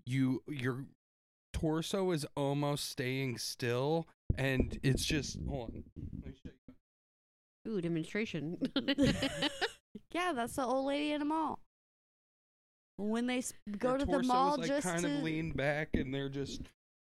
you 0.05 0.43
your 0.47 0.85
torso 1.53 2.11
is 2.11 2.25
almost 2.35 2.89
staying 2.89 3.37
still, 3.37 4.07
and 4.37 4.79
it's 4.83 5.05
just 5.05 5.37
hold 5.47 5.69
on. 5.73 5.83
Let 5.95 6.25
me 6.25 6.33
show 6.43 6.51
you. 7.65 7.71
Ooh, 7.73 7.81
demonstration. 7.81 8.57
yeah, 10.11 10.31
that's 10.33 10.55
the 10.55 10.65
old 10.65 10.85
lady 10.85 11.11
in 11.11 11.19
the 11.19 11.25
mall. 11.25 11.59
When 12.97 13.27
they 13.27 13.39
s- 13.39 13.53
go 13.77 13.89
Their 13.89 13.97
to 13.99 14.05
the 14.05 14.11
torso 14.13 14.27
mall 14.27 14.53
is, 14.53 14.57
like, 14.59 14.67
just 14.69 14.87
kind 14.87 15.01
to 15.03 15.17
of 15.17 15.23
lean 15.23 15.51
back, 15.51 15.89
and 15.93 16.13
they're 16.13 16.29
just. 16.29 16.61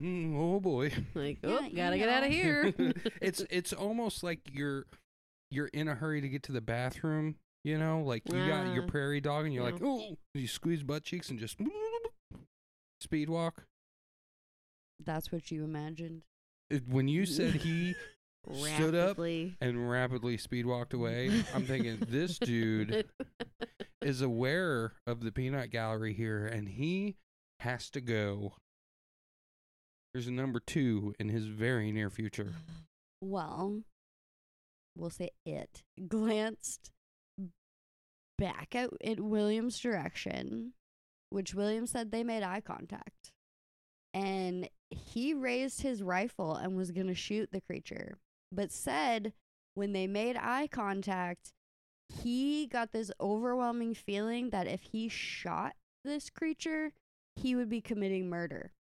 Mm, 0.03 0.35
oh 0.37 0.61
boy! 0.61 0.91
like, 1.15 1.39
oh, 1.45 1.61
you 1.61 1.77
gotta 1.77 1.97
get 1.97 2.09
out 2.09 2.25
of 2.25 2.31
here. 2.31 2.73
it's 3.23 3.45
it's 3.51 3.73
almost 3.73 4.23
like 4.23 4.41
you're 4.53 4.85
you're 5.51 5.69
in 5.69 5.87
a 5.89 5.95
hurry 5.95 6.21
to 6.21 6.29
get 6.29 6.43
to 6.45 6.53
the 6.53 6.61
bathroom. 6.61 7.37
You 7.65 7.79
know, 7.79 8.03
like 8.03 8.23
you 8.27 8.47
got 8.47 8.75
your 8.75 8.83
Ah, 8.85 8.89
prairie 8.89 9.21
dog, 9.21 9.45
and 9.45 9.55
you're 9.55 9.63
like, 9.63 9.81
oh, 9.83 10.17
you 10.35 10.49
squeeze 10.49 10.83
butt 10.83 11.05
cheeks 11.05 11.31
and 11.31 11.39
just 11.39 11.57
speed 13.01 13.31
walk. 13.31 13.65
That's 15.05 15.31
what 15.33 15.51
you 15.51 15.65
imagined. 15.65 16.23
It- 16.71 16.89
When 16.89 17.09
you 17.09 17.27
said 17.27 17.55
he 17.55 17.95
stood 18.53 18.95
up 18.95 19.09
Rapidly. 19.19 19.57
and 19.61 19.89
rapidly 19.91 20.37
speed 20.37 20.67
walked 20.67 20.95
away, 20.95 21.31
I'm 21.55 21.65
thinking 21.65 21.99
this 22.09 22.39
dude 22.41 23.07
is 24.01 24.21
aware 24.23 24.93
of 25.07 25.21
the 25.23 25.31
peanut 25.33 25.71
gallery 25.71 26.13
here, 26.15 26.47
and 26.47 26.69
he 26.69 27.17
has 27.61 27.89
to 27.91 28.01
go. 28.01 28.55
There's 30.13 30.27
a 30.27 30.33
number 30.33 30.61
two 30.61 31.15
in 31.19 31.29
his 31.29 31.47
very 31.47 31.91
near 31.93 32.11
future. 32.11 32.53
Well, 33.23 33.83
we'll 34.97 35.11
say 35.11 35.31
it 35.47 35.83
glanced 36.09 36.91
back 38.39 38.75
at, 38.75 38.91
at 39.05 39.21
William's 39.21 39.79
direction 39.79 40.73
which 41.31 41.55
William 41.55 41.87
said 41.87 42.11
they 42.11 42.23
made 42.25 42.43
eye 42.43 42.61
contact. 42.61 43.33
And 44.13 44.69
he 44.93 45.35
raised 45.35 45.83
his 45.83 46.03
rifle 46.03 46.55
and 46.55 46.77
was 46.77 46.91
going 46.91 47.07
to 47.07 47.15
shoot 47.15 47.51
the 47.53 47.61
creature, 47.61 48.19
but 48.51 48.73
said 48.73 49.33
when 49.75 49.93
they 49.93 50.07
made 50.07 50.37
eye 50.37 50.69
contact, 50.71 51.53
he 52.09 52.67
got 52.67 52.93
this 52.93 53.11
overwhelming 53.21 53.95
feeling 53.95 54.51
that 54.51 54.67
if 54.67 54.83
he 54.83 55.09
shot 55.09 55.75
this 56.05 56.31
creature, 56.31 56.93
he 57.37 57.55
would 57.55 57.69
be 57.69 57.81
committing 57.81 58.29
murder 58.29 58.73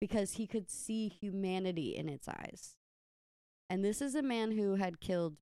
because 0.00 0.32
he 0.32 0.46
could 0.46 0.68
see 0.68 1.08
humanity 1.08 1.94
in 1.94 2.08
its 2.08 2.28
eyes. 2.28 2.76
And 3.70 3.84
this 3.84 4.02
is 4.02 4.14
a 4.14 4.22
man 4.22 4.50
who 4.50 4.74
had 4.74 5.00
killed 5.00 5.36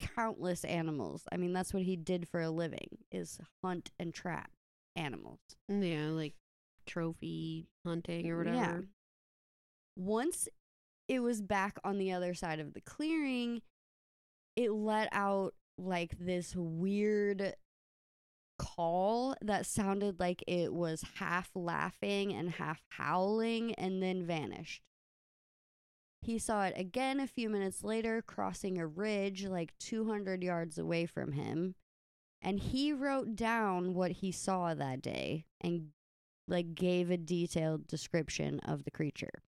countless 0.00 0.64
animals. 0.64 1.24
I 1.30 1.36
mean, 1.36 1.52
that's 1.52 1.72
what 1.72 1.84
he 1.84 1.96
did 1.96 2.28
for 2.28 2.40
a 2.40 2.50
living 2.50 2.98
is 3.12 3.38
hunt 3.62 3.92
and 3.98 4.12
trap 4.12 4.50
animals. 4.96 5.38
Yeah, 5.68 6.08
like 6.08 6.34
trophy 6.92 7.68
hunting 7.84 8.30
or 8.30 8.38
whatever. 8.38 8.56
Yeah. 8.56 8.78
Once 9.96 10.48
it 11.08 11.20
was 11.20 11.40
back 11.42 11.78
on 11.84 11.98
the 11.98 12.12
other 12.12 12.34
side 12.34 12.60
of 12.60 12.74
the 12.74 12.80
clearing, 12.80 13.62
it 14.56 14.72
let 14.72 15.08
out 15.12 15.54
like 15.78 16.16
this 16.18 16.54
weird 16.56 17.54
call 18.58 19.34
that 19.40 19.66
sounded 19.66 20.20
like 20.20 20.44
it 20.46 20.72
was 20.72 21.04
half 21.16 21.50
laughing 21.54 22.32
and 22.32 22.50
half 22.50 22.82
howling 22.90 23.74
and 23.74 24.02
then 24.02 24.26
vanished. 24.26 24.82
He 26.20 26.38
saw 26.38 26.64
it 26.64 26.74
again 26.76 27.18
a 27.18 27.26
few 27.26 27.48
minutes 27.48 27.82
later, 27.82 28.22
crossing 28.22 28.78
a 28.78 28.86
ridge 28.86 29.44
like 29.46 29.72
200 29.80 30.42
yards 30.42 30.78
away 30.78 31.06
from 31.06 31.32
him. 31.32 31.74
And 32.40 32.60
he 32.60 32.92
wrote 32.92 33.34
down 33.34 33.94
what 33.94 34.12
he 34.12 34.30
saw 34.32 34.74
that 34.74 35.02
day 35.02 35.46
and 35.60 35.88
like 36.48 36.74
gave 36.74 37.10
a 37.10 37.16
detailed 37.16 37.86
description 37.86 38.60
of 38.60 38.84
the 38.84 38.90
creature. 38.90 39.42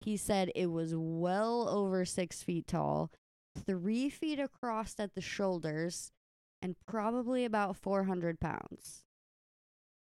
He 0.00 0.16
said 0.16 0.50
it 0.54 0.66
was 0.66 0.94
well 0.94 1.68
over 1.68 2.04
six 2.04 2.42
feet 2.42 2.66
tall, 2.66 3.10
three 3.66 4.08
feet 4.10 4.38
across 4.38 4.94
at 4.98 5.14
the 5.14 5.20
shoulders, 5.20 6.12
and 6.62 6.76
probably 6.86 7.44
about 7.44 7.76
400 7.76 8.40
pounds. 8.40 9.04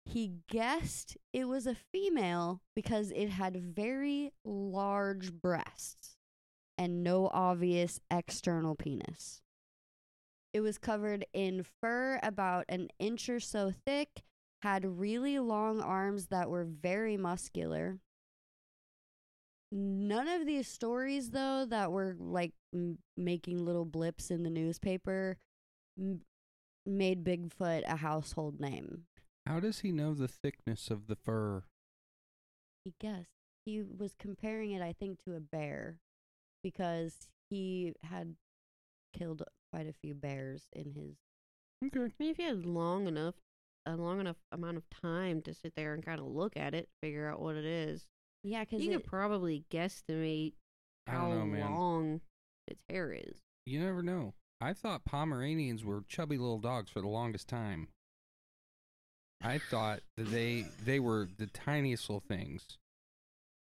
He 0.04 0.32
guessed 0.48 1.16
it 1.32 1.44
was 1.44 1.66
a 1.66 1.74
female 1.74 2.60
because 2.74 3.12
it 3.12 3.28
had 3.28 3.56
very 3.56 4.32
large 4.44 5.32
breasts 5.32 6.16
and 6.76 7.04
no 7.04 7.28
obvious 7.28 8.00
external 8.10 8.74
penis. 8.74 9.42
It 10.52 10.60
was 10.60 10.76
covered 10.78 11.24
in 11.32 11.64
fur 11.80 12.18
about 12.22 12.64
an 12.68 12.88
inch 12.98 13.28
or 13.28 13.40
so 13.40 13.72
thick, 13.86 14.22
had 14.62 14.98
really 14.98 15.38
long 15.38 15.80
arms 15.80 16.26
that 16.26 16.48
were 16.48 16.64
very 16.64 17.16
muscular. 17.16 17.98
None 19.72 20.28
of 20.28 20.46
these 20.46 20.68
stories, 20.68 21.30
though, 21.30 21.66
that 21.68 21.90
were 21.90 22.14
like 22.18 22.52
m- 22.74 22.98
making 23.16 23.64
little 23.64 23.86
blips 23.86 24.30
in 24.30 24.42
the 24.42 24.50
newspaper, 24.50 25.38
m- 25.98 26.20
made 26.84 27.24
Bigfoot 27.24 27.82
a 27.86 27.96
household 27.96 28.60
name. 28.60 29.04
How 29.46 29.58
does 29.60 29.80
he 29.80 29.90
know 29.90 30.14
the 30.14 30.28
thickness 30.28 30.90
of 30.90 31.06
the 31.06 31.16
fur? 31.16 31.64
He 32.84 32.94
guessed. 33.00 33.30
He 33.64 33.82
was 33.82 34.14
comparing 34.18 34.72
it, 34.72 34.82
I 34.82 34.92
think, 34.92 35.22
to 35.24 35.34
a 35.34 35.40
bear 35.40 35.98
because 36.62 37.28
he 37.50 37.94
had 38.04 38.36
killed 39.16 39.42
quite 39.72 39.88
a 39.88 39.92
few 39.92 40.14
bears 40.14 40.66
in 40.72 40.92
his. 40.92 41.16
Okay. 41.84 42.00
I 42.00 42.22
mean, 42.22 42.30
if 42.30 42.38
you 42.38 42.46
had 42.46 42.66
long 42.66 43.06
enough, 43.06 43.34
a 43.86 43.96
long 43.96 44.20
enough 44.20 44.36
amount 44.52 44.76
of 44.76 44.84
time 45.02 45.42
to 45.42 45.54
sit 45.54 45.72
there 45.76 45.94
and 45.94 46.04
kind 46.04 46.20
of 46.20 46.26
look 46.26 46.56
at 46.56 46.74
it, 46.74 46.88
figure 47.02 47.28
out 47.28 47.40
what 47.40 47.56
it 47.56 47.64
is, 47.64 48.06
Yeah, 48.44 48.60
because 48.60 48.82
you 48.84 48.92
could 48.92 49.04
probably 49.04 49.64
guesstimate 49.70 50.52
I 51.06 51.12
how 51.12 51.28
don't 51.28 51.38
know, 51.38 51.46
man. 51.46 51.74
long 51.74 52.20
its 52.68 52.80
hair 52.88 53.12
is. 53.12 53.38
You 53.66 53.80
never 53.80 54.02
know. 54.02 54.34
I 54.60 54.72
thought 54.72 55.04
Pomeranians 55.04 55.84
were 55.84 56.04
chubby 56.08 56.38
little 56.38 56.58
dogs 56.60 56.90
for 56.90 57.00
the 57.00 57.08
longest 57.08 57.48
time. 57.48 57.88
I 59.42 59.58
thought 59.58 60.00
that 60.16 60.30
they 60.30 60.66
they 60.84 61.00
were 61.00 61.28
the 61.38 61.46
tiniest 61.48 62.08
little 62.08 62.22
things. 62.28 62.78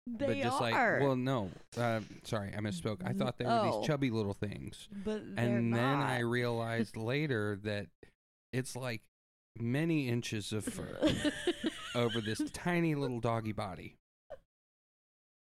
they 0.07 0.25
but 0.25 0.37
just 0.37 0.61
are. 0.61 0.99
like 0.99 1.01
well 1.01 1.15
no. 1.15 1.51
Uh, 1.77 2.01
sorry, 2.23 2.51
I 2.55 2.59
misspoke. 2.59 3.01
I 3.05 3.13
thought 3.13 3.37
they 3.37 3.45
were 3.45 3.51
Oh. 3.51 3.79
these 3.79 3.87
chubby 3.87 4.09
little 4.09 4.33
things. 4.33 4.87
but 4.91 5.21
they're 5.35 5.45
and 5.45 5.73
then. 5.73 5.79
I 5.99 6.19
realized 6.21 6.97
later 6.97 7.59
that 7.63 7.87
it's 8.51 8.75
like 8.75 9.01
many 9.61 10.07
inches 10.07 10.51
of 10.53 10.65
fur 10.65 10.97
over 11.95 12.21
this 12.21 12.41
tiny 12.53 12.95
little 12.95 13.19
doggy 13.19 13.51
body. 13.51 13.95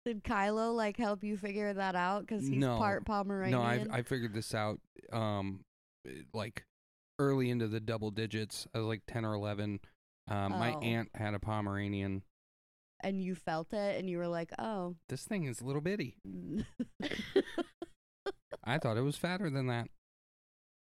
Did 0.07 0.25
Kylo 0.25 0.75
like 0.75 0.97
help 0.97 1.23
you 1.23 1.37
figure 1.37 1.73
that 1.75 1.95
out? 1.95 2.23
Because 2.23 2.47
he's 2.47 2.57
No. 2.59 2.79
part 2.79 3.05
Pomeranian. 3.05 3.59
No, 3.61 3.65
I 3.65 3.99
I 3.99 4.03
figured 4.03 4.33
this 4.35 4.55
out 4.55 4.81
um 5.13 5.61
eh, 6.07 6.23
like 6.33 6.65
early 7.19 7.51
into 7.51 7.69
the 7.69 7.81
double 7.81 8.11
digits. 8.11 8.67
I 8.75 8.79
was 8.79 8.87
like 8.87 9.03
10 9.07 9.25
or 9.27 9.35
11. 9.35 9.81
Um, 10.29 10.53
My 10.53 10.73
Oh. 10.75 10.81
aunt 10.81 11.11
had 11.15 11.35
a 11.35 11.39
Pomeranian. 11.39 12.23
and 13.03 13.23
you 13.23 13.35
felt 13.35 13.73
it, 13.73 13.99
and 13.99 14.09
you 14.11 14.17
were 14.19 14.29
like, 14.29 14.53
"Oh." 14.59 14.95
This 15.09 15.25
thing 15.25 15.45
is 15.45 15.61
a 15.61 15.65
little 15.65 15.81
bitty. 15.83 16.17
I 18.65 18.79
thought 18.79 18.97
it 18.97 19.03
was 19.03 19.17
fatter 19.17 19.49
than 19.51 19.67
that. 19.69 19.89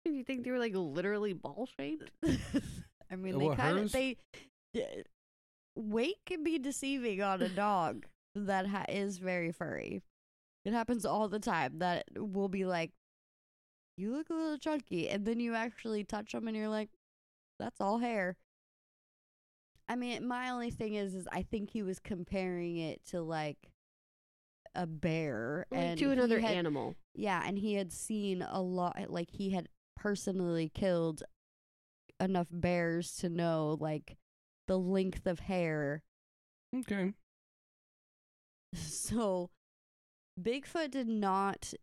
Did 0.05 0.15
you 0.15 0.23
think 0.23 0.43
they 0.43 0.51
were 0.51 0.59
like 0.59 0.73
literally 0.75 1.33
ball 1.33 1.67
shaped? 1.79 2.11
I 3.13 3.15
mean, 3.15 3.37
they 3.37 3.47
Well, 3.47 3.55
kind 3.55 3.79
of 3.79 3.91
they 3.91 4.17
d- 4.73 5.03
weight 5.75 6.17
can 6.25 6.43
be 6.43 6.57
deceiving 6.59 7.21
on 7.21 7.41
a 7.41 7.49
dog 7.49 8.05
that 8.35 8.67
ha- 8.67 8.85
is 8.89 9.17
very 9.19 9.51
furry. 9.51 10.01
It 10.65 10.73
happens 10.73 11.05
all 11.05 11.27
the 11.29 11.39
time 11.39 11.79
that 11.79 12.05
we'll 12.15 12.47
be 12.49 12.65
like, 12.65 12.91
"You 13.97 14.11
look 14.11 14.29
a 14.29 14.33
little 14.33 14.57
chunky," 14.57 15.09
and 15.09 15.25
then 15.25 15.39
you 15.39 15.53
actually 15.53 16.03
touch 16.03 16.31
them, 16.31 16.47
and 16.47 16.57
you're 16.57 16.69
like, 16.69 16.89
"That's 17.59 17.79
all 17.79 17.99
hair." 17.99 18.37
I 19.87 19.95
mean, 19.95 20.25
my 20.27 20.49
only 20.49 20.71
thing 20.71 20.93
is, 20.95 21.13
is 21.13 21.27
I 21.31 21.43
think 21.43 21.69
he 21.71 21.83
was 21.83 21.99
comparing 21.99 22.77
it 22.77 23.03
to 23.07 23.21
like 23.21 23.57
a 24.75 24.87
bear 24.87 25.67
Like 25.69 25.79
and 25.81 25.99
to 25.99 26.11
another 26.11 26.39
had, 26.39 26.55
animal. 26.55 26.95
yeah, 27.13 27.43
and 27.45 27.57
he 27.59 27.73
had 27.75 27.91
seen 27.91 28.41
a 28.41 28.61
lot, 28.61 29.09
like 29.09 29.29
he 29.31 29.51
had 29.51 29.67
personally 29.95 30.69
killed 30.73 31.21
enough 32.19 32.47
bears 32.51 33.15
to 33.17 33.29
know 33.29 33.77
like 33.79 34.17
the 34.67 34.77
length 34.77 35.25
of 35.25 35.39
hair. 35.39 36.03
Okay. 36.75 37.13
So 38.75 39.49
Bigfoot 40.41 40.91
did 40.91 41.07
not 41.07 41.73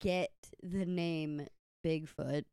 get 0.00 0.30
the 0.62 0.86
name 0.86 1.46
Bigfoot 1.84 2.44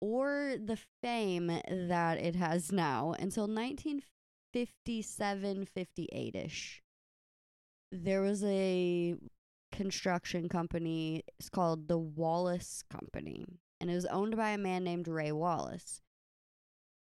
or 0.00 0.56
the 0.62 0.78
fame 1.02 1.46
that 1.68 2.18
it 2.18 2.36
has 2.36 2.70
now 2.70 3.16
until 3.18 3.48
1957 3.48 5.66
58 5.66 6.36
ish. 6.36 6.82
There 7.90 8.20
was 8.20 8.44
a 8.44 9.16
construction 9.72 10.48
company, 10.48 11.24
it's 11.38 11.48
called 11.48 11.88
the 11.88 11.98
Wallace 11.98 12.84
Company, 12.90 13.46
and 13.84 13.90
it 13.90 13.96
was 13.96 14.06
owned 14.06 14.34
by 14.34 14.48
a 14.48 14.56
man 14.56 14.82
named 14.82 15.06
Ray 15.06 15.30
Wallace. 15.30 16.00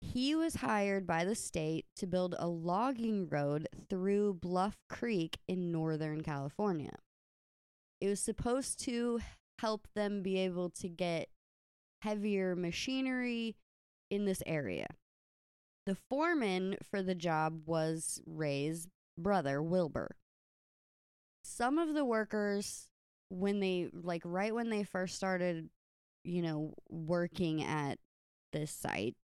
He 0.00 0.34
was 0.34 0.54
hired 0.54 1.06
by 1.06 1.26
the 1.26 1.34
state 1.34 1.84
to 1.96 2.06
build 2.06 2.34
a 2.38 2.48
logging 2.48 3.28
road 3.28 3.68
through 3.90 4.38
Bluff 4.40 4.78
Creek 4.88 5.36
in 5.46 5.70
Northern 5.70 6.22
California. 6.22 6.94
It 8.00 8.08
was 8.08 8.20
supposed 8.20 8.82
to 8.84 9.20
help 9.58 9.86
them 9.94 10.22
be 10.22 10.38
able 10.38 10.70
to 10.70 10.88
get 10.88 11.28
heavier 12.00 12.56
machinery 12.56 13.54
in 14.10 14.24
this 14.24 14.42
area. 14.46 14.86
The 15.84 15.98
foreman 16.08 16.78
for 16.90 17.02
the 17.02 17.14
job 17.14 17.64
was 17.66 18.22
Ray's 18.24 18.88
brother, 19.18 19.62
Wilbur. 19.62 20.16
Some 21.44 21.76
of 21.76 21.92
the 21.92 22.06
workers, 22.06 22.88
when 23.28 23.60
they, 23.60 23.90
like, 23.92 24.22
right 24.24 24.54
when 24.54 24.70
they 24.70 24.84
first 24.84 25.16
started, 25.16 25.68
you 26.24 26.42
know, 26.42 26.74
working 26.88 27.62
at 27.62 27.98
this 28.52 28.70
site, 28.70 29.16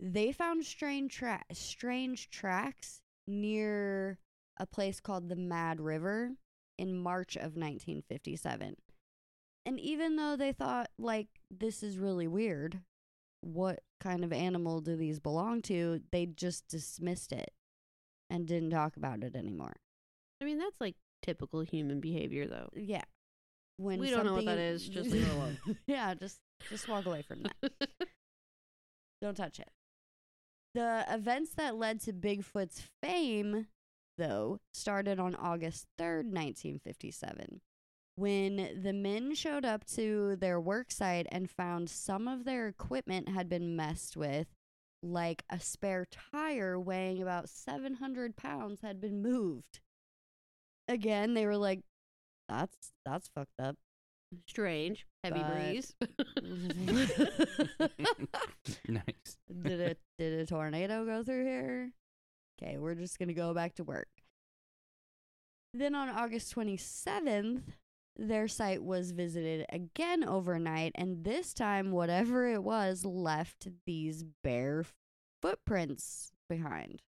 they 0.00 0.32
found 0.32 0.64
strange 0.64 1.14
tra- 1.14 1.44
strange 1.52 2.30
tracks 2.30 3.00
near 3.26 4.18
a 4.58 4.66
place 4.66 5.00
called 5.00 5.28
the 5.28 5.36
Mad 5.36 5.80
River 5.80 6.32
in 6.78 6.98
March 6.98 7.36
of 7.36 7.56
1957. 7.56 8.76
And 9.66 9.80
even 9.80 10.16
though 10.16 10.36
they 10.36 10.52
thought 10.52 10.90
like 10.98 11.28
this 11.50 11.82
is 11.82 11.98
really 11.98 12.28
weird, 12.28 12.80
what 13.40 13.80
kind 14.00 14.24
of 14.24 14.32
animal 14.32 14.80
do 14.80 14.96
these 14.96 15.20
belong 15.20 15.62
to? 15.62 16.00
They 16.12 16.26
just 16.26 16.68
dismissed 16.68 17.32
it 17.32 17.52
and 18.28 18.46
didn't 18.46 18.70
talk 18.70 18.96
about 18.96 19.22
it 19.22 19.34
anymore. 19.36 19.76
I 20.40 20.44
mean, 20.44 20.58
that's 20.58 20.80
like 20.80 20.96
typical 21.22 21.60
human 21.60 22.00
behavior, 22.00 22.46
though. 22.46 22.68
Yeah. 22.74 23.04
When 23.76 23.98
We 23.98 24.10
don't 24.10 24.24
know 24.24 24.34
what 24.34 24.44
that 24.44 24.58
is, 24.58 24.88
just 24.88 25.10
leave 25.12 25.26
it 25.26 25.32
alone. 25.34 25.58
yeah, 25.86 26.14
just 26.14 26.38
just 26.70 26.88
walk 26.88 27.06
away 27.06 27.22
from 27.22 27.42
that. 27.42 27.72
Don't 29.22 29.36
touch 29.36 29.58
it. 29.58 29.70
The 30.74 31.04
events 31.08 31.54
that 31.54 31.76
led 31.76 32.00
to 32.02 32.12
Bigfoot's 32.12 32.82
fame, 33.02 33.68
though, 34.18 34.58
started 34.72 35.18
on 35.20 35.34
August 35.34 35.86
3rd, 36.00 36.26
1957, 36.32 37.60
when 38.16 38.82
the 38.82 38.92
men 38.92 39.34
showed 39.34 39.64
up 39.64 39.84
to 39.86 40.36
their 40.36 40.60
work 40.60 40.90
site 40.90 41.26
and 41.30 41.48
found 41.50 41.88
some 41.88 42.26
of 42.28 42.44
their 42.44 42.66
equipment 42.68 43.28
had 43.28 43.48
been 43.48 43.76
messed 43.76 44.16
with, 44.16 44.48
like 45.02 45.44
a 45.48 45.60
spare 45.60 46.06
tire 46.32 46.78
weighing 46.78 47.22
about 47.22 47.48
700 47.48 48.36
pounds 48.36 48.80
had 48.82 49.00
been 49.00 49.22
moved. 49.22 49.80
Again, 50.88 51.34
they 51.34 51.46
were 51.46 51.56
like, 51.56 51.80
that's 52.48 52.92
that's 53.04 53.28
fucked 53.34 53.60
up. 53.60 53.76
Strange. 54.48 55.06
Heavy 55.22 55.40
But- 55.40 55.52
breeze. 55.52 55.94
nice. 58.88 59.36
did 59.62 59.80
a 59.80 59.96
did 60.18 60.40
a 60.40 60.46
tornado 60.46 61.04
go 61.04 61.22
through 61.22 61.44
here? 61.44 61.90
Okay, 62.62 62.78
we're 62.78 62.94
just 62.94 63.18
gonna 63.18 63.34
go 63.34 63.54
back 63.54 63.74
to 63.76 63.84
work. 63.84 64.08
Then 65.72 65.94
on 65.94 66.08
August 66.08 66.54
27th, 66.54 67.62
their 68.16 68.46
site 68.46 68.82
was 68.82 69.10
visited 69.10 69.66
again 69.72 70.22
overnight, 70.22 70.92
and 70.94 71.24
this 71.24 71.52
time, 71.52 71.90
whatever 71.90 72.46
it 72.46 72.62
was, 72.62 73.04
left 73.04 73.66
these 73.86 74.24
bare 74.44 74.84
footprints 75.42 76.30
behind. 76.48 77.02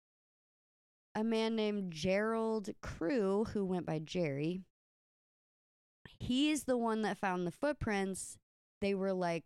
A 1.13 1.24
man 1.24 1.56
named 1.56 1.93
Gerald 1.93 2.69
Crew, 2.82 3.45
who 3.54 3.65
went 3.65 3.86
by 3.86 4.00
Jerry, 4.00 4.63
he's 6.26 6.64
the 6.64 6.78
one 6.78 7.04
that 7.04 7.18
found 7.18 7.46
the 7.46 7.52
footprints. 7.52 8.38
They 8.82 8.94
were 8.94 9.14
like 9.14 9.46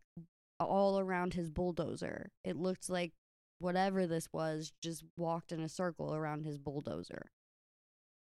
all 0.59 0.99
around 0.99 1.33
his 1.33 1.49
bulldozer. 1.49 2.31
It 2.43 2.55
looked 2.55 2.89
like 2.89 3.13
whatever 3.59 4.07
this 4.07 4.27
was 4.31 4.71
just 4.81 5.03
walked 5.17 5.51
in 5.51 5.59
a 5.59 5.69
circle 5.69 6.15
around 6.15 6.45
his 6.45 6.57
bulldozer. 6.57 7.31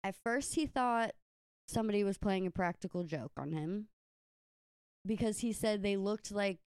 At 0.04 0.16
first, 0.24 0.56
he 0.56 0.66
thought 0.66 1.12
somebody 1.68 2.04
was 2.04 2.18
playing 2.18 2.48
a 2.48 2.52
practical 2.52 3.04
joke 3.04 3.34
on 3.38 3.52
him 3.52 3.88
because 5.06 5.40
he 5.40 5.52
said 5.52 5.82
they 5.82 5.98
looked 5.98 6.32
like 6.32 6.60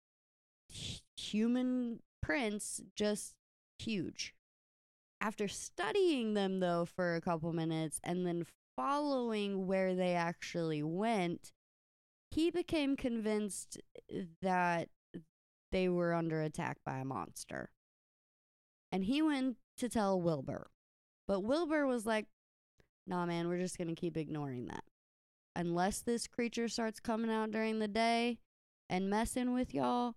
human 1.17 2.01
prints, 2.23 2.83
just 2.95 3.35
huge. 3.79 4.35
After 5.23 5.49
studying 5.49 6.35
them, 6.35 6.61
though, 6.61 6.85
for 6.85 7.15
a 7.15 7.21
couple 7.21 7.53
minutes 7.53 8.01
and 8.03 8.27
then 8.27 8.45
following 8.77 9.67
where 9.67 9.95
they 9.95 10.15
actually 10.15 10.83
went, 10.83 11.53
he 12.31 12.51
became 12.51 12.97
convinced 12.97 13.79
that 14.43 14.89
they 15.73 15.89
were 15.89 16.15
under 16.15 16.41
attack 16.41 16.79
by 16.85 16.99
a 16.99 17.05
monster. 17.05 17.71
And 18.93 19.05
he 19.05 19.23
went 19.23 19.57
to 19.79 19.89
tell 19.89 20.21
Wilbur. 20.21 20.69
But 21.29 21.41
Wilbur 21.41 21.87
was 21.87 22.07
like, 22.07 22.27
nah, 23.07 23.27
man, 23.27 23.49
we're 23.49 23.59
just 23.59 23.79
going 23.79 23.89
to 23.89 24.01
keep 24.01 24.17
ignoring 24.17 24.67
that. 24.67 24.85
Unless 25.57 26.01
this 26.01 26.27
creature 26.27 26.69
starts 26.69 27.01
coming 27.01 27.31
out 27.31 27.51
during 27.51 27.79
the 27.79 27.89
day 27.89 28.39
and 28.89 29.11
messing 29.11 29.53
with 29.53 29.75
y'all, 29.75 30.15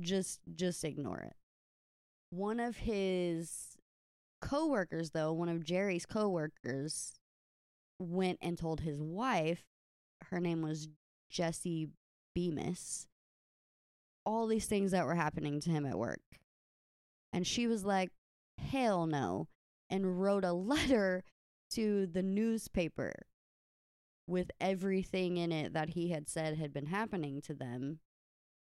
just 0.00 0.40
just 0.54 0.84
ignore 0.84 1.20
it. 1.20 1.34
One 2.30 2.60
of 2.60 2.78
his 2.78 3.76
coworkers 4.42 5.10
though, 5.10 5.32
one 5.32 5.48
of 5.48 5.64
Jerry's 5.64 6.04
coworkers 6.04 7.14
went 7.98 8.38
and 8.42 8.58
told 8.58 8.80
his 8.80 9.00
wife, 9.00 9.62
her 10.30 10.40
name 10.40 10.62
was 10.62 10.88
Jessie 11.30 11.88
Bemis, 12.34 13.06
all 14.24 14.46
these 14.46 14.66
things 14.66 14.90
that 14.92 15.06
were 15.06 15.14
happening 15.14 15.60
to 15.60 15.70
him 15.70 15.86
at 15.86 15.98
work. 15.98 16.22
And 17.32 17.46
she 17.46 17.66
was 17.66 17.84
like, 17.84 18.10
hell 18.58 19.06
no, 19.06 19.48
and 19.90 20.20
wrote 20.20 20.44
a 20.44 20.52
letter 20.52 21.22
to 21.72 22.06
the 22.06 22.22
newspaper 22.22 23.12
with 24.26 24.50
everything 24.60 25.36
in 25.36 25.52
it 25.52 25.74
that 25.74 25.90
he 25.90 26.10
had 26.10 26.28
said 26.28 26.56
had 26.56 26.72
been 26.72 26.86
happening 26.86 27.42
to 27.42 27.54
them. 27.54 27.98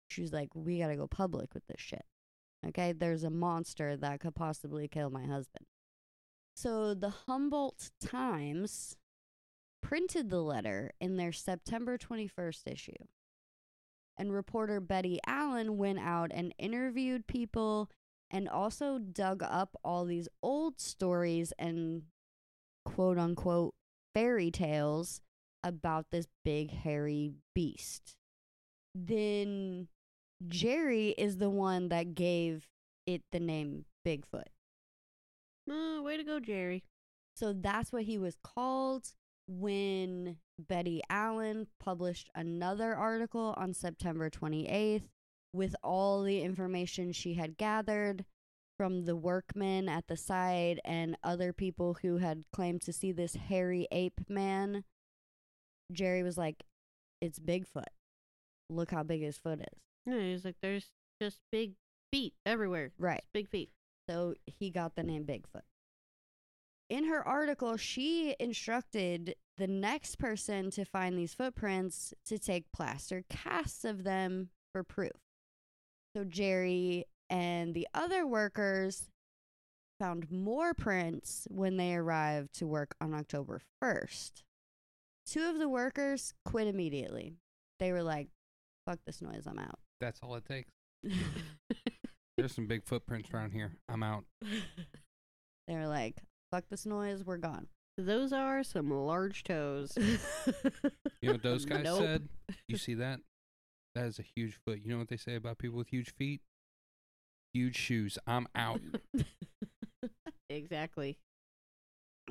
She 0.08 0.20
was 0.20 0.32
like, 0.32 0.48
we 0.54 0.78
got 0.78 0.88
to 0.88 0.96
go 0.96 1.06
public 1.06 1.54
with 1.54 1.66
this 1.66 1.80
shit. 1.80 2.04
Okay, 2.66 2.92
there's 2.92 3.24
a 3.24 3.30
monster 3.30 3.96
that 3.96 4.20
could 4.20 4.34
possibly 4.34 4.88
kill 4.88 5.10
my 5.10 5.24
husband. 5.24 5.66
So 6.54 6.94
the 6.94 7.10
Humboldt 7.26 7.90
Times 8.00 8.96
printed 9.82 10.30
the 10.30 10.42
letter 10.42 10.92
in 11.00 11.16
their 11.16 11.32
September 11.32 11.98
21st 11.98 12.66
issue. 12.66 12.92
And 14.18 14.32
reporter 14.32 14.80
Betty 14.80 15.20
Allen 15.26 15.76
went 15.76 15.98
out 15.98 16.30
and 16.32 16.54
interviewed 16.58 17.26
people 17.26 17.90
and 18.30 18.48
also 18.48 18.98
dug 18.98 19.42
up 19.42 19.76
all 19.84 20.04
these 20.04 20.28
old 20.42 20.80
stories 20.80 21.52
and 21.58 22.02
quote 22.84 23.18
unquote 23.18 23.74
fairy 24.14 24.50
tales 24.50 25.20
about 25.62 26.06
this 26.10 26.26
big 26.44 26.70
hairy 26.70 27.34
beast. 27.54 28.16
Then 28.94 29.88
Jerry 30.48 31.10
is 31.10 31.36
the 31.36 31.50
one 31.50 31.88
that 31.90 32.14
gave 32.14 32.68
it 33.06 33.22
the 33.32 33.40
name 33.40 33.84
Bigfoot. 34.06 34.44
Uh, 35.70 36.02
way 36.02 36.16
to 36.16 36.24
go, 36.24 36.40
Jerry. 36.40 36.84
So 37.34 37.52
that's 37.52 37.92
what 37.92 38.04
he 38.04 38.18
was 38.18 38.36
called 38.42 39.12
when 39.48 40.38
Betty 40.58 41.02
Allen 41.08 41.66
published 41.78 42.30
another 42.34 42.94
article 42.94 43.54
on 43.56 43.74
September 43.74 44.30
28th 44.30 45.08
with 45.52 45.74
all 45.82 46.22
the 46.22 46.42
information 46.42 47.12
she 47.12 47.34
had 47.34 47.56
gathered 47.56 48.24
from 48.76 49.04
the 49.04 49.16
workmen 49.16 49.88
at 49.88 50.06
the 50.08 50.16
site 50.16 50.78
and 50.84 51.16
other 51.24 51.52
people 51.52 51.96
who 52.02 52.18
had 52.18 52.44
claimed 52.52 52.82
to 52.82 52.92
see 52.92 53.12
this 53.12 53.34
hairy 53.34 53.86
ape 53.90 54.20
man. 54.28 54.84
Jerry 55.92 56.22
was 56.22 56.36
like, 56.36 56.64
It's 57.20 57.38
Bigfoot. 57.38 57.84
Look 58.68 58.90
how 58.90 59.02
big 59.02 59.22
his 59.22 59.38
foot 59.38 59.60
is. 59.60 59.78
No, 60.04 60.18
he's 60.18 60.44
like, 60.44 60.56
there's 60.60 60.90
just 61.22 61.38
big 61.50 61.74
feet 62.12 62.34
everywhere. 62.44 62.92
Right. 62.98 63.20
Just 63.20 63.32
big 63.32 63.48
feet. 63.48 63.70
So 64.08 64.34
he 64.46 64.70
got 64.70 64.94
the 64.96 65.02
name 65.02 65.24
Bigfoot. 65.24 65.62
In 66.88 67.04
her 67.04 67.26
article, 67.26 67.76
she 67.76 68.36
instructed 68.38 69.34
the 69.56 69.66
next 69.66 70.18
person 70.18 70.70
to 70.70 70.84
find 70.84 71.18
these 71.18 71.34
footprints 71.34 72.14
to 72.26 72.38
take 72.38 72.70
plaster 72.72 73.24
casts 73.28 73.84
of 73.84 74.04
them 74.04 74.50
for 74.72 74.84
proof. 74.84 75.12
So 76.14 76.24
Jerry 76.24 77.06
and 77.28 77.74
the 77.74 77.88
other 77.92 78.26
workers 78.26 79.10
found 79.98 80.30
more 80.30 80.74
prints 80.74 81.48
when 81.50 81.76
they 81.76 81.94
arrived 81.94 82.54
to 82.58 82.66
work 82.66 82.94
on 83.00 83.14
October 83.14 83.60
1st. 83.82 84.42
Two 85.26 85.48
of 85.48 85.58
the 85.58 85.68
workers 85.68 86.34
quit 86.44 86.68
immediately. 86.68 87.34
They 87.80 87.92
were 87.92 88.02
like, 88.02 88.28
fuck 88.86 89.00
this 89.06 89.20
noise, 89.20 89.46
I'm 89.46 89.58
out. 89.58 89.78
That's 90.00 90.20
all 90.22 90.36
it 90.36 90.44
takes. 90.44 90.70
There's 92.36 92.54
some 92.54 92.66
big 92.66 92.84
footprints 92.84 93.30
around 93.32 93.52
here. 93.52 93.76
I'm 93.88 94.02
out. 94.02 94.24
they 94.42 95.74
were 95.74 95.88
like, 95.88 96.22
fuck 96.52 96.64
this 96.70 96.86
noise, 96.86 97.24
we're 97.24 97.36
gone. 97.38 97.66
Those 97.98 98.32
are 98.32 98.62
some 98.62 98.90
large 98.90 99.42
toes. 99.44 99.96
You 101.22 101.28
know 101.30 101.32
what 101.32 101.42
those 101.42 101.64
guys 101.64 101.82
Nope. 101.84 102.00
said? 102.02 102.28
You 102.68 102.76
see 102.78 102.94
that? 102.94 103.20
That 103.94 104.04
is 104.04 104.18
a 104.18 104.24
huge 104.36 104.58
foot. 104.64 104.80
You 104.84 104.92
know 104.92 104.98
what 104.98 105.08
they 105.08 105.16
say 105.16 105.34
about 105.34 105.58
people 105.58 105.78
with 105.78 105.88
huge 105.88 106.12
feet? 106.14 106.40
Huge 107.54 107.74
shoes. 107.74 108.18
I'm 108.26 108.46
out. 108.54 108.80
exactly. 110.50 111.18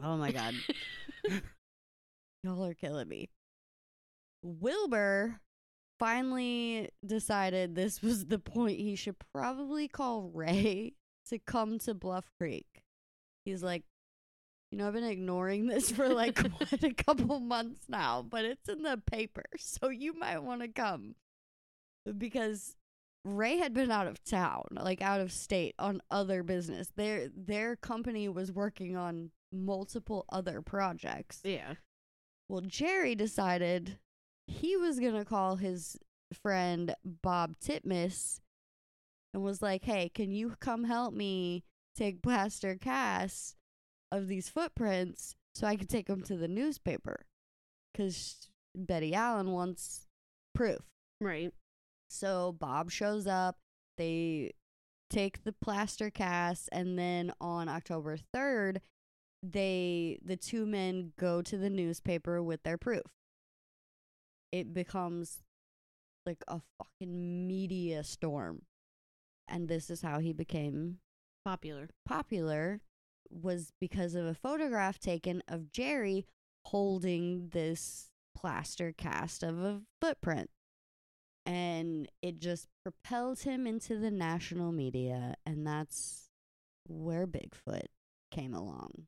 Oh 0.01 0.15
my 0.17 0.31
god. 0.31 0.53
Y'all 2.43 2.63
are 2.63 2.73
killing 2.75 3.09
me. 3.09 3.29
Wilbur 4.43 5.39
finally 5.99 6.89
decided 7.05 7.73
this 7.75 8.01
was 8.01 8.25
the 8.27 8.39
point 8.39 8.77
he 8.79 8.95
should 8.95 9.15
probably 9.33 9.87
call 9.87 10.29
Ray 10.33 10.93
to 11.29 11.39
come 11.39 11.79
to 11.79 11.93
Bluff 11.95 12.29
Creek. 12.39 12.83
He's 13.45 13.63
like, 13.63 13.83
you 14.75 14.81
know, 14.81 14.87
I've 14.87 14.93
been 14.93 15.05
ignoring 15.05 15.67
this 15.67 15.89
for 15.89 16.09
like 16.09 16.35
quite 16.57 16.83
a 16.83 16.93
couple 16.93 17.39
months 17.39 17.85
now, 17.87 18.25
but 18.29 18.43
it's 18.43 18.67
in 18.67 18.83
the 18.83 19.01
paper, 19.09 19.45
so 19.57 19.87
you 19.87 20.19
might 20.19 20.39
want 20.39 20.63
to 20.63 20.67
come. 20.67 21.15
Because 22.17 22.75
Ray 23.23 23.55
had 23.55 23.73
been 23.73 23.89
out 23.89 24.07
of 24.07 24.21
town, 24.25 24.65
like 24.73 25.01
out 25.01 25.21
of 25.21 25.31
state 25.31 25.75
on 25.79 26.01
other 26.11 26.43
business. 26.43 26.89
Their 26.97 27.29
their 27.33 27.77
company 27.77 28.27
was 28.27 28.51
working 28.51 28.97
on 28.97 29.31
multiple 29.49 30.25
other 30.27 30.61
projects. 30.61 31.39
Yeah. 31.45 31.75
Well, 32.49 32.61
Jerry 32.61 33.15
decided 33.15 33.97
he 34.45 34.75
was 34.75 34.99
going 34.99 35.15
to 35.15 35.23
call 35.23 35.55
his 35.55 35.97
friend 36.33 36.93
Bob 37.05 37.55
Titmus 37.63 38.41
and 39.33 39.41
was 39.41 39.61
like, 39.61 39.85
"Hey, 39.85 40.11
can 40.13 40.31
you 40.31 40.57
come 40.59 40.83
help 40.83 41.13
me 41.13 41.63
take 41.95 42.21
plaster 42.21 42.75
casts 42.75 43.55
of 44.11 44.27
these 44.27 44.49
footprints 44.49 45.35
so 45.53 45.67
I 45.67 45.75
can 45.75 45.87
take 45.87 46.07
them 46.07 46.21
to 46.23 46.37
the 46.37 46.47
newspaper?" 46.47 47.25
Cuz 47.93 48.49
Betty 48.75 49.13
Allen 49.13 49.51
wants 49.51 50.07
proof. 50.53 50.81
Right. 51.21 51.53
So 52.09 52.51
Bob 52.51 52.91
shows 52.91 53.27
up. 53.27 53.57
They 53.97 54.53
take 55.09 55.43
the 55.43 55.53
plaster 55.53 56.09
cast, 56.09 56.67
and 56.71 56.97
then 56.99 57.31
on 57.39 57.69
October 57.69 58.17
3rd, 58.17 58.81
they 59.41 60.19
the 60.23 60.35
two 60.35 60.65
men 60.65 61.13
go 61.17 61.41
to 61.41 61.57
the 61.57 61.69
newspaper 61.69 62.41
with 62.41 62.63
their 62.63 62.77
proof. 62.77 63.05
It 64.51 64.73
becomes 64.73 65.43
like 66.25 66.43
a 66.47 66.61
fucking 66.77 67.47
media 67.47 68.03
storm. 68.03 68.63
And 69.47 69.67
this 69.67 69.89
is 69.89 70.01
how 70.01 70.19
he 70.19 70.33
became 70.33 70.99
Popular. 71.43 71.89
popular 72.05 72.81
was 73.41 73.71
because 73.79 74.15
of 74.15 74.25
a 74.25 74.33
photograph 74.33 74.99
taken 74.99 75.43
of 75.47 75.71
Jerry 75.71 76.25
holding 76.65 77.49
this 77.49 78.11
plaster 78.35 78.93
cast 78.97 79.43
of 79.43 79.59
a 79.59 79.81
footprint. 80.01 80.49
And 81.45 82.09
it 82.23 82.39
just 82.39 82.67
propelled 82.83 83.41
him 83.41 83.67
into 83.67 83.99
the 83.99 84.09
national 84.09 84.71
media, 84.71 85.35
and 85.45 85.65
that's 85.65 86.29
where 86.87 87.27
Bigfoot 87.27 87.85
came 88.31 88.55
along. 88.55 89.05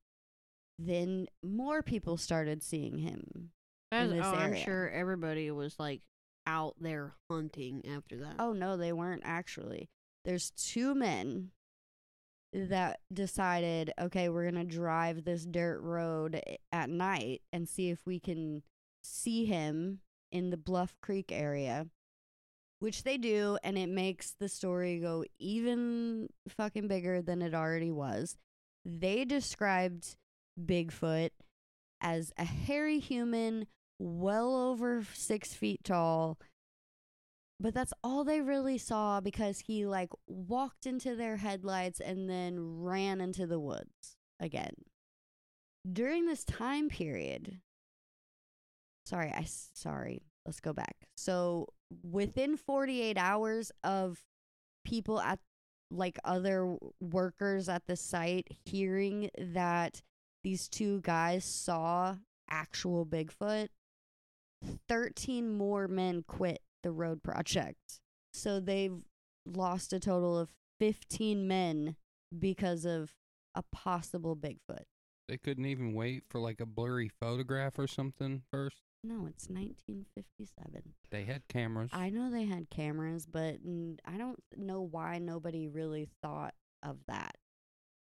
Then 0.77 1.27
more 1.43 1.81
people 1.81 2.17
started 2.17 2.61
seeing 2.61 2.99
him. 2.99 3.49
As, 3.91 4.11
this 4.11 4.21
oh, 4.23 4.33
I'm 4.33 4.55
sure 4.55 4.89
everybody 4.89 5.49
was 5.49 5.79
like 5.79 6.01
out 6.45 6.75
there 6.79 7.13
hunting 7.29 7.83
after 7.89 8.17
that. 8.17 8.35
Oh, 8.37 8.53
no, 8.53 8.77
they 8.77 8.93
weren't 8.93 9.23
actually. 9.25 9.89
There's 10.23 10.51
two 10.51 10.93
men 10.93 11.51
that 12.53 12.99
decided, 13.13 13.91
okay, 13.99 14.29
we're 14.29 14.49
going 14.49 14.67
to 14.67 14.75
drive 14.75 15.23
this 15.23 15.45
dirt 15.45 15.79
road 15.81 16.41
at 16.71 16.89
night 16.89 17.41
and 17.51 17.67
see 17.67 17.89
if 17.89 17.99
we 18.05 18.19
can 18.19 18.63
see 19.03 19.45
him 19.45 19.99
in 20.31 20.49
the 20.49 20.57
Bluff 20.57 20.95
Creek 21.01 21.31
area, 21.31 21.87
which 22.79 23.03
they 23.03 23.17
do. 23.17 23.57
And 23.63 23.77
it 23.77 23.89
makes 23.89 24.35
the 24.39 24.49
story 24.49 24.99
go 24.99 25.25
even 25.39 26.29
fucking 26.47 26.87
bigger 26.87 27.21
than 27.21 27.41
it 27.41 27.53
already 27.53 27.91
was. 27.91 28.37
They 28.85 29.25
described 29.25 30.15
Bigfoot 30.59 31.31
as 32.01 32.31
a 32.37 32.45
hairy 32.45 32.99
human, 32.99 33.67
well 33.99 34.55
over 34.55 35.03
six 35.13 35.53
feet 35.53 35.83
tall, 35.83 36.37
but 37.59 37.73
that's 37.73 37.93
all 38.03 38.23
they 38.23 38.41
really 38.41 38.77
saw 38.77 39.19
because 39.19 39.59
he 39.59 39.85
like 39.85 40.11
walked 40.27 40.85
into 40.85 41.15
their 41.15 41.37
headlights 41.37 41.99
and 41.99 42.29
then 42.29 42.81
ran 42.81 43.19
into 43.19 43.47
the 43.47 43.59
woods 43.59 44.17
again. 44.39 44.73
During 45.91 46.25
this 46.25 46.43
time 46.43 46.89
period, 46.89 47.61
sorry, 49.05 49.31
I 49.31 49.45
sorry, 49.45 50.23
let's 50.45 50.59
go 50.59 50.73
back. 50.73 50.95
So, 51.15 51.67
within 52.03 52.57
48 52.57 53.17
hours 53.17 53.71
of 53.83 54.19
people 54.85 55.19
at 55.19 55.39
like 55.89 56.19
other 56.25 56.77
workers 56.99 57.69
at 57.69 57.87
the 57.87 57.95
site 57.95 58.47
hearing 58.65 59.29
that 59.37 60.01
these 60.43 60.67
two 60.67 60.99
guys 61.01 61.45
saw 61.45 62.17
actual 62.49 63.05
Bigfoot, 63.05 63.69
13 64.89 65.49
more 65.49 65.87
men 65.87 66.23
quit 66.27 66.61
the 66.83 66.91
road 66.91 67.23
project. 67.23 67.99
So 68.33 68.59
they've 68.59 68.97
lost 69.45 69.93
a 69.93 69.99
total 69.99 70.37
of 70.37 70.49
15 70.79 71.47
men 71.47 71.95
because 72.37 72.85
of 72.85 73.13
a 73.55 73.63
possible 73.71 74.35
Bigfoot. 74.35 74.83
They 75.27 75.37
couldn't 75.37 75.65
even 75.65 75.93
wait 75.93 76.23
for 76.29 76.39
like 76.39 76.61
a 76.61 76.65
blurry 76.65 77.09
photograph 77.19 77.77
or 77.79 77.87
something 77.87 78.43
first. 78.51 78.77
No, 79.03 79.25
it's 79.27 79.49
1957. 79.49 80.93
They 81.11 81.23
had 81.23 81.47
cameras. 81.47 81.89
I 81.93 82.09
know 82.09 82.29
they 82.31 82.45
had 82.45 82.69
cameras, 82.69 83.25
but 83.25 83.57
I 84.05 84.17
don't 84.17 84.39
know 84.55 84.81
why 84.81 85.17
nobody 85.19 85.67
really 85.67 86.07
thought 86.23 86.53
of 86.83 86.97
that 87.07 87.35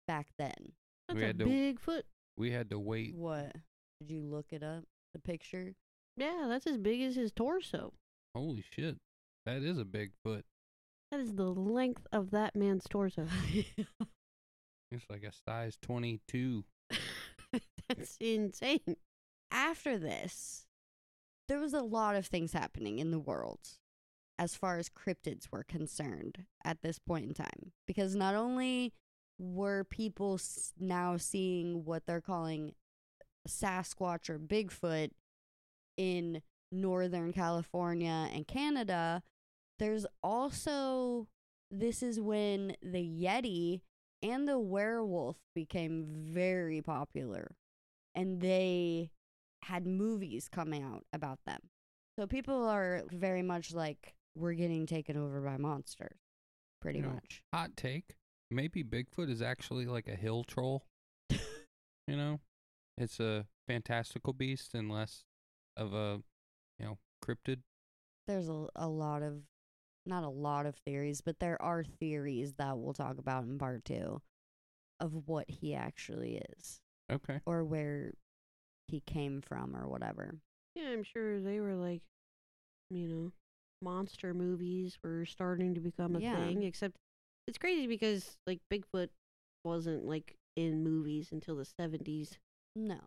back 0.07 0.29
then. 0.39 0.73
That's 1.09 1.17
we 1.17 1.23
a 1.23 1.27
had 1.29 1.39
to- 1.39 1.45
big 1.47 1.81
foot. 1.81 2.07
we 2.37 2.51
had 2.51 2.71
to 2.71 2.79
wait. 2.79 3.15
What? 3.15 3.53
Did 4.01 4.11
you 4.11 4.23
look 4.23 4.47
it 4.51 4.63
up? 4.63 4.85
The 5.15 5.19
picture? 5.21 5.75
Yeah, 6.17 6.47
that's 6.49 6.67
as 6.67 6.77
big 6.79 7.01
as 7.03 7.17
his 7.17 7.33
torso. 7.33 7.93
Holy 8.35 8.65
shit. 8.71 8.97
That 9.47 9.63
is 9.63 9.79
a 9.79 9.85
big 9.85 10.13
foot. 10.25 10.45
That 11.11 11.21
is 11.21 11.35
the 11.35 11.53
length 11.53 12.07
of 12.13 12.31
that 12.33 12.57
man's 12.57 12.85
torso. 12.89 13.27
It's 14.95 15.07
like 15.11 15.25
a 15.25 15.33
size 15.33 15.77
22. 15.83 16.65
that's 17.89 18.17
insane. 18.21 18.97
after 19.51 19.99
this, 19.99 20.67
there 21.49 21.59
was 21.59 21.75
a 21.75 21.83
lot 21.83 22.15
of 22.15 22.27
things 22.27 22.53
happening 22.53 23.01
in 23.01 23.11
the 23.11 23.19
world 23.19 23.59
as 24.39 24.55
far 24.55 24.79
as 24.79 24.89
cryptids 24.89 25.51
were 25.51 25.65
concerned 25.65 26.45
at 26.65 26.83
this 26.83 27.01
point 27.01 27.27
in 27.27 27.35
time. 27.35 27.73
Because 27.87 28.15
not 28.15 28.37
only 28.37 28.93
were 29.39 29.85
people 29.85 30.41
now 30.79 31.17
seeing 31.17 31.85
what 31.85 32.07
they're 32.07 32.21
calling 32.21 32.75
Sasquatch 33.49 34.31
or 34.31 34.39
Bigfoot 34.39 35.11
in 35.97 36.43
Northern 36.75 37.33
California 37.33 38.29
and 38.33 38.47
Canada, 38.47 39.23
there's 39.79 40.07
also, 40.23 41.29
this 41.71 42.03
is 42.03 42.21
when 42.21 42.77
the 42.83 42.99
Yeti 42.99 43.81
and 44.23 44.49
the 44.49 44.59
werewolf 44.59 45.37
became 45.55 46.07
very 46.09 46.81
popular 46.81 47.55
and 48.15 48.41
they 48.41 49.11
had 49.63 49.87
movies 49.87 50.49
coming 50.49 50.83
out 50.83 51.05
about 51.13 51.39
them. 51.47 51.61
So 52.19 52.27
people 52.27 52.67
are 52.69 53.03
very 53.11 53.43
much 53.43 53.75
like 53.75 54.15
we're 54.37 54.53
getting 54.55 54.87
taken 54.87 55.17
over 55.17 55.41
by 55.41 55.57
monsters, 55.57 56.19
pretty 56.81 56.99
You 56.99 57.07
know, 57.07 57.13
much. 57.15 57.43
Hot 57.53 57.77
take. 57.77 58.17
Maybe 58.51 58.85
Bigfoot 58.85 59.31
is 59.31 59.43
actually 59.43 59.87
like 59.87 60.09
a 60.09 60.15
hill 60.15 60.45
troll. 60.45 60.85
you 61.31 62.17
know? 62.17 62.41
It's 62.97 63.19
a 63.19 63.47
fantastical 63.67 64.33
beast 64.33 64.75
and 64.75 64.91
less 64.91 65.25
of 65.77 65.93
a, 65.93 66.21
you 66.79 66.87
know, 66.87 66.99
cryptid. 67.25 67.59
There's 68.27 68.49
a, 68.49 68.67
a 68.77 68.89
lot 68.89 69.23
of 69.23 69.43
not 70.07 70.25
a 70.25 70.29
lot 70.29 70.67
of 70.67 70.77
theories, 70.77 71.21
but 71.21 71.39
there 71.41 71.61
are 71.63 71.83
theories 71.83 72.55
that 72.55 72.77
we'll 72.79 72.93
talk 72.93 73.19
about 73.19 73.45
in 73.45 73.59
part 73.59 73.85
2 73.85 74.21
of 75.01 75.27
what 75.27 75.49
he 75.49 75.75
actually 75.75 76.43
is 76.59 76.81
Okay. 77.11 77.41
or 77.47 77.65
where 77.65 78.13
he 78.89 79.01
came 79.01 79.41
from 79.41 79.75
or 79.77 79.89
whatever. 79.89 80.35
Yeah, 80.75 80.89
I'm 80.89 81.03
sure 81.05 81.41
they 81.41 81.61
were 81.61 81.75
like, 81.75 82.03
you 82.91 83.09
know, 83.09 83.33
monster 83.83 84.35
movies 84.35 84.99
were 85.03 85.25
starting 85.25 85.75
to 85.75 85.81
become 85.81 86.17
a 86.17 86.21
Yeah. 86.21 86.37
thing. 86.37 86.63
Except 86.63 86.97
it's 87.47 87.59
crazy 87.59 87.87
because 87.87 88.37
like 88.47 88.61
Bigfoot 88.73 89.09
wasn't 89.65 90.05
like 90.05 90.37
in 90.57 90.85
movies 90.85 91.31
until 91.33 91.57
the 91.57 91.67
70s. 91.81 92.39
No. 92.77 93.01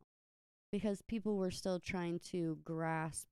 Because 0.72 1.02
people 1.08 1.38
were 1.38 1.52
still 1.52 1.80
trying 1.80 2.20
to 2.32 2.58
grasp 2.64 3.28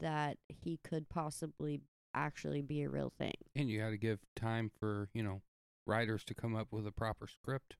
that 0.00 0.38
he 0.48 0.78
could 0.84 1.08
possibly 1.08 1.80
actually 2.14 2.62
be 2.62 2.82
a 2.82 2.88
real 2.88 3.12
thing. 3.18 3.34
And 3.54 3.68
you 3.68 3.80
got 3.80 3.90
to 3.90 3.96
give 3.96 4.20
time 4.34 4.70
for, 4.78 5.08
you 5.12 5.22
know, 5.22 5.42
writers 5.86 6.24
to 6.24 6.34
come 6.34 6.54
up 6.54 6.68
with 6.70 6.86
a 6.86 6.92
proper 6.92 7.26
script. 7.26 7.76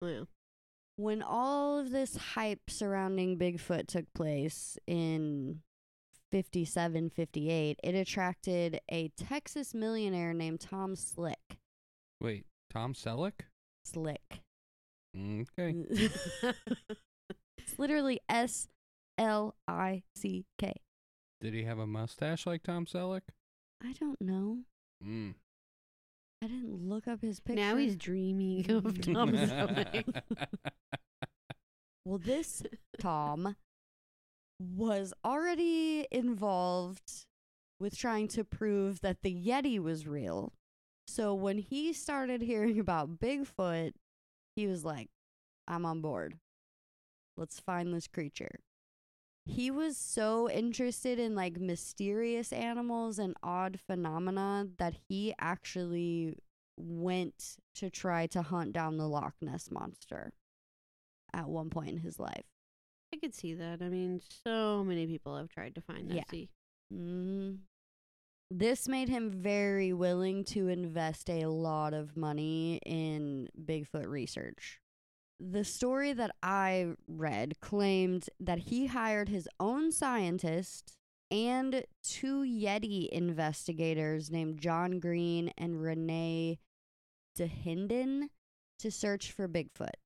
Yeah. 0.00 0.22
When 0.96 1.22
all 1.22 1.78
of 1.78 1.90
this 1.90 2.16
hype 2.16 2.68
surrounding 2.68 3.38
Bigfoot 3.38 3.86
took 3.86 4.12
place 4.14 4.76
in 4.86 5.60
57, 6.30 7.10
58, 7.10 7.80
it 7.82 7.94
attracted 7.94 8.80
a 8.90 9.08
Texas 9.16 9.74
millionaire 9.74 10.34
named 10.34 10.60
Tom 10.60 10.96
Slick. 10.96 11.58
Wait, 12.20 12.44
Tom 12.70 12.94
Selleck? 12.94 13.40
Slick. 13.84 14.42
Okay. 15.16 15.74
it's 17.58 17.78
literally 17.78 18.20
S 18.28 18.68
L 19.18 19.54
I 19.68 20.02
C 20.14 20.44
K. 20.58 20.74
Did 21.42 21.54
he 21.54 21.64
have 21.64 21.80
a 21.80 21.86
mustache 21.88 22.46
like 22.46 22.62
Tom 22.62 22.86
Selleck? 22.86 23.22
I 23.82 23.92
don't 23.98 24.20
know. 24.20 24.58
Mm. 25.04 25.34
I 26.40 26.46
didn't 26.46 26.88
look 26.88 27.08
up 27.08 27.20
his 27.20 27.40
picture. 27.40 27.60
now 27.60 27.76
he's 27.76 27.96
dreaming 27.96 28.70
of 28.70 29.00
Tom 29.00 29.32
Selleck. 29.32 30.04
Well, 32.04 32.18
this 32.18 32.62
Tom 33.00 33.56
was 34.60 35.12
already 35.24 36.06
involved 36.12 37.26
with 37.80 37.98
trying 37.98 38.28
to 38.28 38.44
prove 38.44 39.00
that 39.00 39.22
the 39.22 39.34
Yeti 39.34 39.80
was 39.80 40.06
real. 40.06 40.52
So 41.08 41.34
when 41.34 41.58
he 41.58 41.92
started 41.92 42.42
hearing 42.42 42.78
about 42.78 43.18
Bigfoot, 43.18 43.94
he 44.54 44.68
was 44.68 44.84
like, 44.84 45.08
I'm 45.66 45.84
on 45.84 46.00
board. 46.00 46.38
Let's 47.36 47.58
find 47.58 47.92
this 47.92 48.06
creature. 48.06 48.60
He 49.44 49.70
was 49.70 49.96
so 49.96 50.48
interested 50.48 51.18
in 51.18 51.34
like 51.34 51.58
mysterious 51.58 52.52
animals 52.52 53.18
and 53.18 53.34
odd 53.42 53.80
phenomena 53.86 54.68
that 54.78 54.94
he 55.08 55.34
actually 55.38 56.36
went 56.76 57.56
to 57.76 57.90
try 57.90 58.26
to 58.28 58.42
hunt 58.42 58.72
down 58.72 58.96
the 58.98 59.08
Loch 59.08 59.34
Ness 59.40 59.70
monster 59.70 60.32
at 61.34 61.48
one 61.48 61.70
point 61.70 61.90
in 61.90 61.98
his 61.98 62.18
life. 62.20 62.44
I 63.12 63.18
could 63.18 63.34
see 63.34 63.54
that. 63.54 63.82
I 63.82 63.88
mean, 63.88 64.20
so 64.44 64.84
many 64.84 65.06
people 65.06 65.36
have 65.36 65.48
tried 65.48 65.74
to 65.74 65.80
find 65.80 66.08
that 66.10 66.16
Yeah. 66.16 66.24
sea. 66.30 66.48
Mm. 66.92 67.58
This 68.50 68.86
made 68.86 69.08
him 69.08 69.30
very 69.30 69.92
willing 69.92 70.44
to 70.44 70.68
invest 70.68 71.28
a 71.30 71.46
lot 71.46 71.94
of 71.94 72.16
money 72.16 72.80
in 72.84 73.48
Bigfoot 73.58 74.06
research. 74.06 74.78
The 75.50 75.64
story 75.64 76.12
that 76.12 76.36
I 76.40 76.94
read 77.08 77.60
claimed 77.60 78.30
that 78.38 78.58
he 78.58 78.86
hired 78.86 79.28
his 79.28 79.48
own 79.58 79.90
scientist 79.90 80.92
and 81.32 81.84
two 82.04 82.42
Yeti 82.42 83.08
investigators 83.08 84.30
named 84.30 84.60
John 84.60 85.00
Green 85.00 85.52
and 85.58 85.82
Renee 85.82 86.60
Dahinden 87.36 88.28
to 88.78 88.90
search 88.92 89.32
for 89.32 89.48
Bigfoot. 89.48 89.96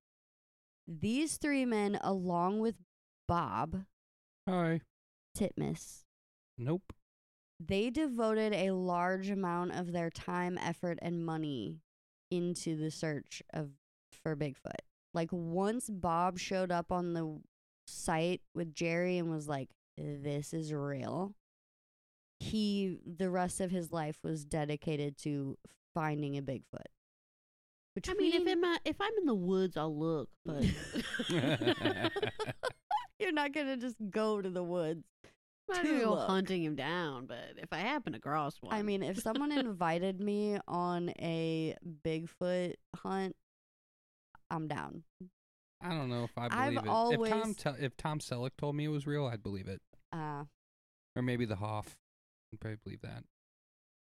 These 0.88 1.36
three 1.36 1.66
men, 1.66 1.98
along 2.00 2.60
with 2.60 2.76
Bob 3.28 3.84
Hi. 4.48 4.80
Titmus, 5.36 6.04
Nope. 6.56 6.94
they 7.60 7.90
devoted 7.90 8.54
a 8.54 8.70
large 8.70 9.28
amount 9.28 9.72
of 9.72 9.92
their 9.92 10.08
time, 10.08 10.56
effort, 10.56 10.98
and 11.02 11.26
money 11.26 11.80
into 12.30 12.74
the 12.76 12.90
search 12.90 13.42
of 13.52 13.72
for 14.12 14.34
Bigfoot. 14.34 14.80
Like 15.16 15.30
once 15.32 15.88
Bob 15.90 16.38
showed 16.38 16.70
up 16.70 16.92
on 16.92 17.14
the 17.14 17.40
site 17.86 18.42
with 18.54 18.74
Jerry 18.74 19.16
and 19.16 19.30
was 19.30 19.48
like, 19.48 19.70
"This 19.96 20.52
is 20.52 20.72
real," 20.74 21.34
he 22.38 22.98
the 23.04 23.30
rest 23.30 23.62
of 23.62 23.70
his 23.70 23.90
life 23.90 24.18
was 24.22 24.44
dedicated 24.44 25.16
to 25.22 25.56
finding 25.94 26.36
a 26.36 26.42
Bigfoot. 26.42 26.60
I 28.06 28.12
mean, 28.12 28.34
if 28.34 28.44
Between- 28.44 28.62
I'm 28.62 28.78
if 28.84 29.00
I'm 29.00 29.12
in 29.18 29.24
the 29.24 29.34
woods, 29.34 29.76
I'll 29.78 29.96
look. 29.98 30.28
But 30.44 30.64
you're 33.18 33.32
not 33.32 33.52
gonna 33.54 33.78
just 33.78 33.96
go 34.10 34.42
to 34.42 34.50
the 34.50 34.62
woods. 34.62 35.02
I'm 35.72 35.84
to 35.84 36.00
go 36.00 36.10
look. 36.10 36.28
hunting 36.28 36.62
him 36.62 36.76
down. 36.76 37.26
But 37.26 37.54
if 37.56 37.72
I 37.72 37.78
happen 37.78 38.14
across 38.14 38.58
one, 38.60 38.74
I 38.74 38.82
mean, 38.82 39.02
if 39.02 39.18
someone 39.18 39.50
invited 39.58 40.20
me 40.20 40.58
on 40.68 41.08
a 41.18 41.74
Bigfoot 42.04 42.74
hunt, 42.96 43.34
I'm 44.50 44.68
down. 44.68 45.02
I 45.80 45.90
don't 45.90 46.08
know 46.08 46.24
if 46.24 46.30
I 46.38 46.48
I've 46.50 46.74
believe 46.74 46.76
it. 46.76 46.78
If 46.78 46.84
Tom 46.84 46.90
always- 47.40 47.56
te- 47.56 47.70
if 47.84 47.96
Tom 47.96 48.18
Selleck 48.18 48.52
told 48.56 48.76
me 48.76 48.84
it 48.84 48.88
was 48.88 49.06
real, 49.06 49.26
I'd 49.26 49.42
believe 49.42 49.68
it. 49.68 49.80
Uh, 50.12 50.44
Or 51.14 51.22
maybe 51.22 51.44
the 51.44 51.56
Hoff. 51.56 51.96
I'd 52.52 52.60
probably 52.60 52.78
believe 52.84 53.00
that. 53.02 53.24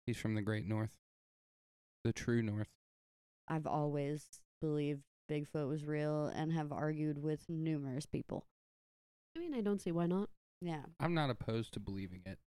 He's 0.06 0.16
from 0.18 0.34
the 0.34 0.42
Great 0.42 0.66
North. 0.66 0.94
The 2.04 2.12
true 2.12 2.42
North. 2.42 2.68
I've 3.48 3.66
always 3.66 4.28
believed 4.60 5.02
Bigfoot 5.30 5.68
was 5.68 5.84
real 5.84 6.26
and 6.26 6.52
have 6.52 6.70
argued 6.72 7.18
with 7.22 7.48
numerous 7.48 8.04
people. 8.06 8.46
I 9.36 9.40
mean, 9.40 9.54
I 9.54 9.60
don't 9.62 9.80
see 9.80 9.92
why 9.92 10.06
not. 10.06 10.28
Yeah. 10.60 10.84
I'm 11.00 11.14
not 11.14 11.30
opposed 11.30 11.72
to 11.74 11.80
believing 11.80 12.22
it. 12.26 12.38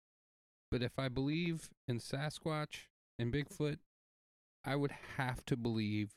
But 0.71 0.83
if 0.83 0.99
I 0.99 1.09
believe 1.09 1.71
in 1.89 1.99
Sasquatch 1.99 2.87
and 3.19 3.33
Bigfoot, 3.33 3.79
I 4.65 4.77
would 4.77 4.93
have 5.17 5.45
to 5.47 5.57
believe 5.57 6.13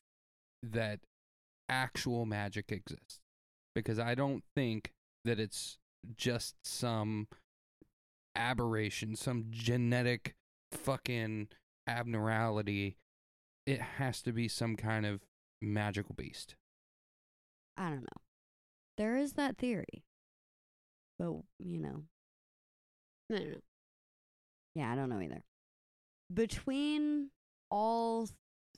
that 0.63 0.99
actual 1.69 2.25
magic 2.25 2.71
exists. 2.71 3.21
Because 3.75 3.99
I 3.99 4.15
don't 4.15 4.43
think 4.55 4.91
that 5.25 5.39
it's 5.39 5.77
just 6.17 6.55
some 6.63 7.27
aberration, 8.36 9.15
some 9.15 9.45
genetic 9.49 10.36
fucking 10.71 11.47
abnormality. 11.88 12.97
It 13.65 13.79
has 13.82 14.21
to 14.23 14.32
be 14.34 14.47
some 14.47 14.75
kind 14.75 15.05
of 15.05 15.21
magical 15.62 16.15
beast. 16.15 16.55
I 17.77 17.89
don't 17.89 18.01
know. 18.01 18.21
There 18.97 19.15
is 19.15 19.34
that 19.34 19.58
theory. 19.58 20.03
But, 21.17 21.34
you 21.60 21.79
know, 21.79 22.03
No, 23.29 23.38
no, 23.38 23.43
no. 23.45 23.55
yeah, 24.75 24.91
I 24.91 24.95
don't 24.95 25.10
know 25.10 25.21
either. 25.21 25.43
Between 26.34 27.29
all 27.69 28.27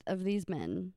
of 0.06 0.24
these 0.24 0.48
men, 0.48 0.92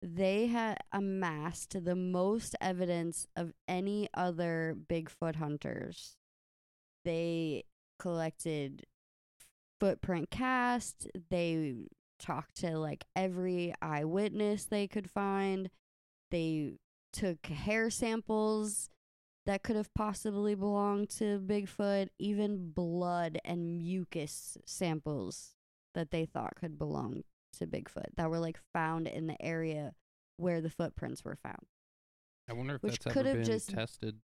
they 0.00 0.46
had 0.46 0.78
amassed 0.92 1.84
the 1.84 1.96
most 1.96 2.54
evidence 2.60 3.26
of 3.36 3.52
any 3.66 4.08
other 4.14 4.76
Bigfoot 4.88 5.36
hunters. 5.36 6.16
They 7.04 7.64
collected 7.98 8.86
footprint 9.80 10.30
cast, 10.30 11.08
they 11.30 11.74
talked 12.18 12.56
to 12.56 12.78
like 12.78 13.04
every 13.14 13.74
eyewitness 13.80 14.64
they 14.64 14.86
could 14.86 15.10
find. 15.10 15.70
They 16.30 16.72
took 17.12 17.46
hair 17.46 17.90
samples 17.90 18.90
that 19.46 19.62
could 19.62 19.76
have 19.76 19.94
possibly 19.94 20.54
belonged 20.54 21.08
to 21.10 21.40
Bigfoot, 21.40 22.08
even 22.18 22.70
blood 22.70 23.38
and 23.44 23.78
mucus 23.78 24.58
samples 24.66 25.54
that 25.94 26.10
they 26.10 26.26
thought 26.26 26.56
could 26.56 26.78
belong 26.78 27.22
to 27.54 27.66
Bigfoot 27.66 28.14
that 28.16 28.30
were 28.30 28.38
like 28.38 28.58
found 28.72 29.06
in 29.08 29.26
the 29.26 29.40
area 29.40 29.94
where 30.36 30.60
the 30.60 30.70
footprints 30.70 31.24
were 31.24 31.36
found. 31.42 31.66
I 32.48 32.52
wonder 32.54 32.76
if 32.76 32.82
Which 32.82 32.98
that's 33.00 33.12
could 33.14 33.26
ever 33.26 33.38
have 33.38 33.46
been 33.46 33.54
just- 33.54 33.70
tested. 33.70 34.18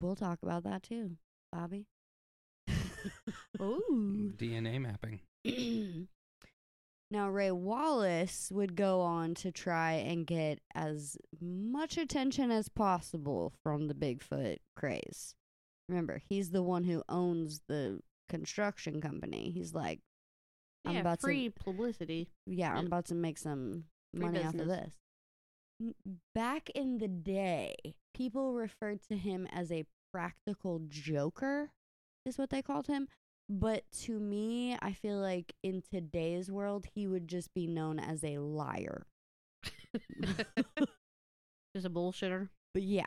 We'll 0.00 0.16
talk 0.16 0.40
about 0.42 0.64
that 0.64 0.82
too, 0.82 1.16
Bobby. 1.52 1.86
Ooh. 3.60 4.32
DNA 4.36 4.80
mapping. 4.80 5.20
now, 7.10 7.28
Ray 7.30 7.50
Wallace 7.50 8.50
would 8.52 8.76
go 8.76 9.00
on 9.00 9.34
to 9.36 9.50
try 9.52 9.92
and 9.92 10.26
get 10.26 10.58
as 10.74 11.16
much 11.40 11.96
attention 11.96 12.50
as 12.50 12.68
possible 12.68 13.52
from 13.62 13.88
the 13.88 13.94
Bigfoot 13.94 14.58
craze. 14.76 15.34
Remember, 15.88 16.20
he's 16.28 16.50
the 16.50 16.62
one 16.62 16.84
who 16.84 17.02
owns 17.08 17.62
the 17.68 18.00
construction 18.28 19.00
company. 19.00 19.50
He's 19.54 19.72
like, 19.72 20.00
I'm 20.86 20.94
yeah, 20.94 21.00
about 21.00 21.20
to- 21.20 21.26
free 21.26 21.50
publicity. 21.50 22.28
yeah, 22.46 22.72
I'm 22.74 22.86
about 22.86 23.06
to 23.06 23.14
make 23.14 23.38
some 23.38 23.84
Free 24.14 24.24
money 24.24 24.44
off 24.44 24.54
of 24.54 24.66
this. 24.68 24.94
Back 26.34 26.70
in 26.70 26.98
the 26.98 27.08
day, 27.08 27.74
people 28.14 28.54
referred 28.54 29.00
to 29.10 29.16
him 29.16 29.46
as 29.52 29.70
a 29.70 29.84
practical 30.12 30.80
joker, 30.88 31.70
is 32.24 32.38
what 32.38 32.50
they 32.50 32.62
called 32.62 32.86
him. 32.86 33.08
But 33.48 33.84
to 34.04 34.18
me, 34.18 34.76
I 34.80 34.92
feel 34.92 35.18
like 35.18 35.54
in 35.62 35.82
today's 35.92 36.50
world, 36.50 36.86
he 36.94 37.06
would 37.06 37.28
just 37.28 37.52
be 37.54 37.66
known 37.66 37.98
as 37.98 38.24
a 38.24 38.38
liar. 38.38 39.06
Just 41.74 41.86
a 41.86 41.90
bullshitter. 41.90 42.48
But 42.72 42.82
yeah, 42.82 43.06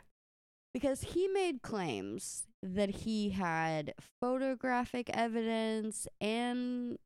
because 0.72 1.02
he 1.02 1.28
made 1.28 1.60
claims 1.62 2.44
that 2.62 2.90
he 2.90 3.30
had 3.30 3.94
photographic 4.20 5.10
evidence 5.12 6.06
and 6.20 6.98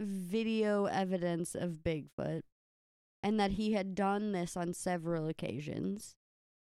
video 0.00 0.84
evidence 0.86 1.54
of 1.54 1.82
Bigfoot 1.84 2.42
and 3.22 3.40
that 3.40 3.52
he 3.52 3.72
had 3.72 3.94
done 3.94 4.32
this 4.32 4.56
on 4.56 4.72
several 4.74 5.26
occasions. 5.28 6.14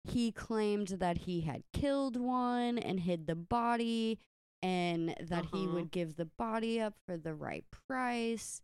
He 0.05 0.33
claimed 0.33 0.89
that 0.89 1.19
he 1.19 1.43
had 1.43 1.63
killed 1.73 2.17
one 2.17 2.79
and 2.79 3.01
hid 3.01 3.27
the 3.27 3.35
body 3.37 4.19
and 4.63 5.15
that 5.21 5.47
he 5.53 5.65
Uh-huh. 5.65 5.75
would 5.75 5.91
give 5.91 6.17
the 6.17 6.27
body 6.27 6.81
up 6.81 6.95
for 7.07 7.17
the 7.17 7.35
right 7.35 7.65
price. 7.71 8.63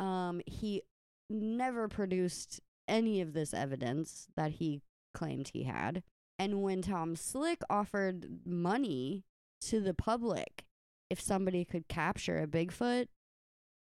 Um 0.00 0.40
he 0.46 0.82
never 1.30 1.88
produced 1.88 2.60
any 2.86 3.20
of 3.20 3.34
this 3.34 3.52
evidence 3.52 4.28
that 4.36 4.52
he 4.52 4.80
claimed 5.14 5.48
he 5.48 5.64
had. 5.64 6.02
And 6.38 6.62
when 6.62 6.80
Tom 6.82 7.16
Slick 7.16 7.60
offered 7.68 8.46
money 8.46 9.24
to 9.62 9.80
the 9.80 9.92
public 9.94 10.64
if 11.10 11.20
somebody 11.20 11.64
could 11.64 11.88
capture 11.88 12.38
a 12.38 12.46
Bigfoot, 12.46 13.08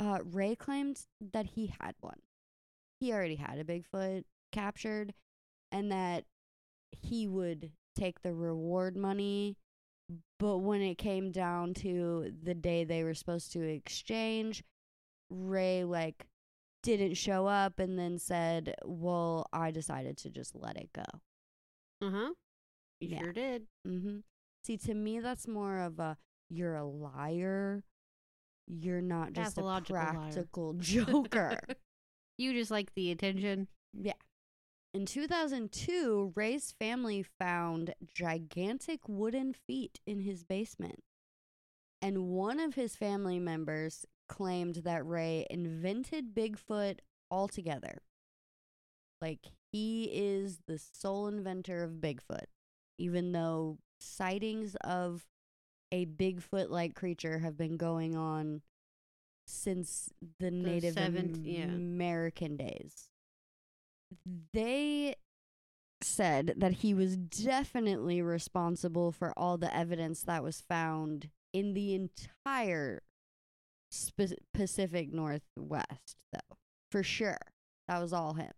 uh, 0.01 0.19
Ray 0.25 0.55
claimed 0.57 1.01
that 1.33 1.47
he 1.47 1.73
had 1.81 1.95
one. 2.01 2.21
He 3.01 3.13
already 3.13 3.37
had 3.37 3.59
a 3.59 3.65
Bigfoot 3.65 4.25
captured, 4.53 5.15
and 5.73 5.91
that 5.93 6.25
he 6.93 7.27
would 7.27 7.73
take 7.95 8.23
the 8.23 8.35
reward 8.35 8.97
money. 8.97 9.57
But 10.39 10.59
when 10.59 10.83
it 10.83 10.97
came 10.99 11.33
down 11.33 11.75
to 11.75 12.33
the 12.43 12.55
day 12.55 12.85
they 12.85 13.03
were 13.03 13.15
supposed 13.15 13.53
to 13.53 13.63
exchange, 13.63 14.63
Ray 15.31 15.83
like 15.85 16.27
didn't 16.83 17.15
show 17.15 17.47
up 17.47 17.79
and 17.79 17.99
then 17.99 18.19
said, 18.19 18.75
"Well, 18.85 19.47
I 19.53 19.71
decided 19.73 20.17
to 20.19 20.31
just 20.31 20.55
let 20.55 20.77
it 20.77 20.91
go." 20.93 21.05
Uh 22.01 22.11
huh. 22.11 22.31
You 23.01 23.09
Yeah. 23.09 23.23
sure 23.23 23.33
did. 23.33 23.67
Mm-hmm. 23.87 24.19
See, 24.63 24.77
to 24.79 24.95
me, 24.95 25.21
that's 25.21 25.49
more 25.49 25.79
of 25.81 25.99
a 25.99 26.17
you're 26.49 26.77
a 26.77 26.85
liar. 26.85 27.83
You're 28.67 29.01
not 29.03 29.33
just 29.33 29.59
a 29.59 29.65
liar. 29.65 29.81
practical 29.81 30.73
joker. 30.79 31.59
You 32.39 32.53
just 32.53 32.71
like 32.71 32.95
the 32.95 33.11
attention. 33.11 33.69
yeah. 33.93 34.13
In 34.93 35.05
2002, 35.05 36.33
Ray's 36.35 36.73
family 36.79 37.23
found 37.39 37.95
gigantic 38.15 39.01
wooden 39.09 39.53
feet 39.53 40.01
in 40.07 40.21
his 40.21 40.43
basement. 40.43 41.01
And 42.01 42.29
one 42.29 42.61
of 42.61 42.75
his 42.75 42.97
family 42.97 43.39
members 43.39 44.07
claimed 44.29 44.77
that 44.85 45.07
Ray 45.07 45.47
invented 45.51 46.35
Bigfoot 46.35 47.01
altogether. 47.31 48.03
Like, 49.21 49.47
he 49.73 50.05
is 50.05 50.61
the 50.67 50.79
sole 50.79 51.27
inventor 51.27 51.83
of 51.83 51.93
Bigfoot, 52.01 52.47
even 52.99 53.33
though 53.33 53.79
sightings 54.01 54.77
of 54.83 55.27
a 55.97 56.07
Bigfoot 56.07 56.69
like 56.69 56.95
creature 56.95 57.39
have 57.39 57.57
been 57.57 57.77
going 57.77 58.15
on 58.15 58.61
since 59.47 60.11
the, 60.39 60.51
Native 60.51 60.95
seventh- 60.95 61.39
yeah. 61.39 61.65
American 61.65 62.57
days. 62.57 63.09
They 64.53 65.15
said 66.03 66.55
that 66.59 66.73
he 66.73 66.93
was 66.93 67.17
definitely 67.17 68.21
responsible 68.21 69.11
for 69.11 69.33
all 69.37 69.57
the 69.57 69.75
evidence 69.75 70.23
that 70.23 70.43
was 70.43 70.61
found 70.61 71.31
in 71.53 71.73
the 71.73 71.95
entire 71.95 73.03
spe- 73.91 74.39
Pacific 74.53 75.13
Northwest, 75.13 76.17
though. 76.33 76.57
For 76.91 77.03
sure. 77.03 77.39
That 77.89 78.01
was 78.01 78.13
all 78.13 78.35
him. 78.35 78.53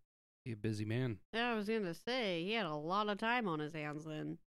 He 0.44 0.52
a 0.52 0.56
busy 0.56 0.84
man. 0.84 1.18
Yeah, 1.32 1.52
I 1.52 1.54
was 1.54 1.68
gonna 1.68 1.94
say 1.94 2.42
he 2.42 2.52
had 2.52 2.66
a 2.66 2.74
lot 2.74 3.08
of 3.08 3.18
time 3.18 3.46
on 3.46 3.60
his 3.60 3.74
hands 3.74 4.04
then. 4.04 4.38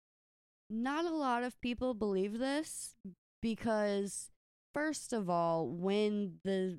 Not 0.73 1.05
a 1.05 1.11
lot 1.11 1.43
of 1.43 1.61
people 1.61 1.95
believe 1.95 2.39
this 2.39 2.95
because, 3.43 4.31
first 4.73 5.12
of 5.12 5.29
all, 5.29 5.66
when 5.66 6.35
the 6.45 6.79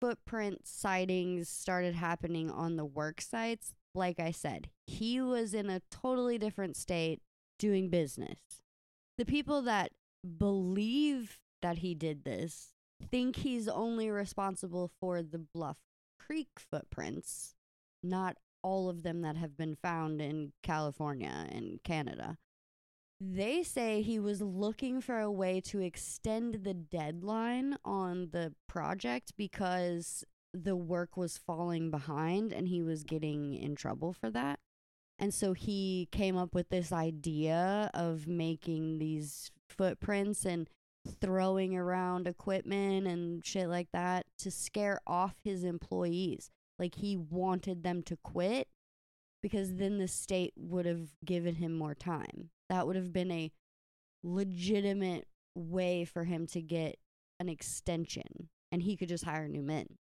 footprint 0.00 0.68
sightings 0.68 1.48
started 1.48 1.96
happening 1.96 2.48
on 2.48 2.76
the 2.76 2.84
work 2.84 3.20
sites, 3.20 3.74
like 3.92 4.20
I 4.20 4.30
said, 4.30 4.70
he 4.86 5.20
was 5.20 5.52
in 5.52 5.68
a 5.68 5.82
totally 5.90 6.38
different 6.38 6.76
state 6.76 7.20
doing 7.58 7.90
business. 7.90 8.38
The 9.18 9.24
people 9.24 9.62
that 9.62 9.90
believe 10.38 11.40
that 11.60 11.78
he 11.78 11.94
did 11.94 12.24
this 12.24 12.72
think 13.10 13.36
he's 13.36 13.66
only 13.66 14.10
responsible 14.10 14.92
for 15.00 15.22
the 15.22 15.38
Bluff 15.38 15.78
Creek 16.20 16.48
footprints, 16.56 17.54
not 18.02 18.36
all 18.62 18.88
of 18.88 19.02
them 19.02 19.22
that 19.22 19.36
have 19.36 19.56
been 19.56 19.74
found 19.74 20.20
in 20.20 20.52
California 20.62 21.46
and 21.50 21.82
Canada. 21.82 22.38
They 23.24 23.62
say 23.62 24.02
he 24.02 24.18
was 24.18 24.42
looking 24.42 25.00
for 25.00 25.20
a 25.20 25.30
way 25.30 25.60
to 25.66 25.78
extend 25.80 26.64
the 26.64 26.74
deadline 26.74 27.76
on 27.84 28.30
the 28.32 28.52
project 28.66 29.34
because 29.36 30.24
the 30.52 30.74
work 30.74 31.16
was 31.16 31.38
falling 31.38 31.88
behind 31.92 32.52
and 32.52 32.66
he 32.66 32.82
was 32.82 33.04
getting 33.04 33.54
in 33.54 33.76
trouble 33.76 34.12
for 34.12 34.28
that. 34.30 34.58
And 35.20 35.32
so 35.32 35.52
he 35.52 36.08
came 36.10 36.36
up 36.36 36.52
with 36.52 36.70
this 36.70 36.90
idea 36.90 37.92
of 37.94 38.26
making 38.26 38.98
these 38.98 39.52
footprints 39.68 40.44
and 40.44 40.68
throwing 41.20 41.76
around 41.76 42.26
equipment 42.26 43.06
and 43.06 43.46
shit 43.46 43.68
like 43.68 43.88
that 43.92 44.26
to 44.38 44.50
scare 44.50 44.98
off 45.06 45.36
his 45.44 45.62
employees. 45.62 46.50
Like 46.76 46.96
he 46.96 47.16
wanted 47.16 47.84
them 47.84 48.02
to 48.02 48.16
quit 48.16 48.66
because 49.40 49.76
then 49.76 49.98
the 49.98 50.08
state 50.08 50.54
would 50.56 50.86
have 50.86 51.10
given 51.24 51.54
him 51.54 51.72
more 51.72 51.94
time. 51.94 52.50
That 52.72 52.86
would 52.86 52.96
have 52.96 53.12
been 53.12 53.30
a 53.30 53.52
legitimate 54.22 55.28
way 55.54 56.06
for 56.06 56.24
him 56.24 56.46
to 56.46 56.62
get 56.62 56.96
an 57.38 57.50
extension 57.50 58.48
and 58.70 58.82
he 58.82 58.96
could 58.96 59.10
just 59.10 59.24
hire 59.26 59.46
new 59.46 59.60
men. 59.60 59.98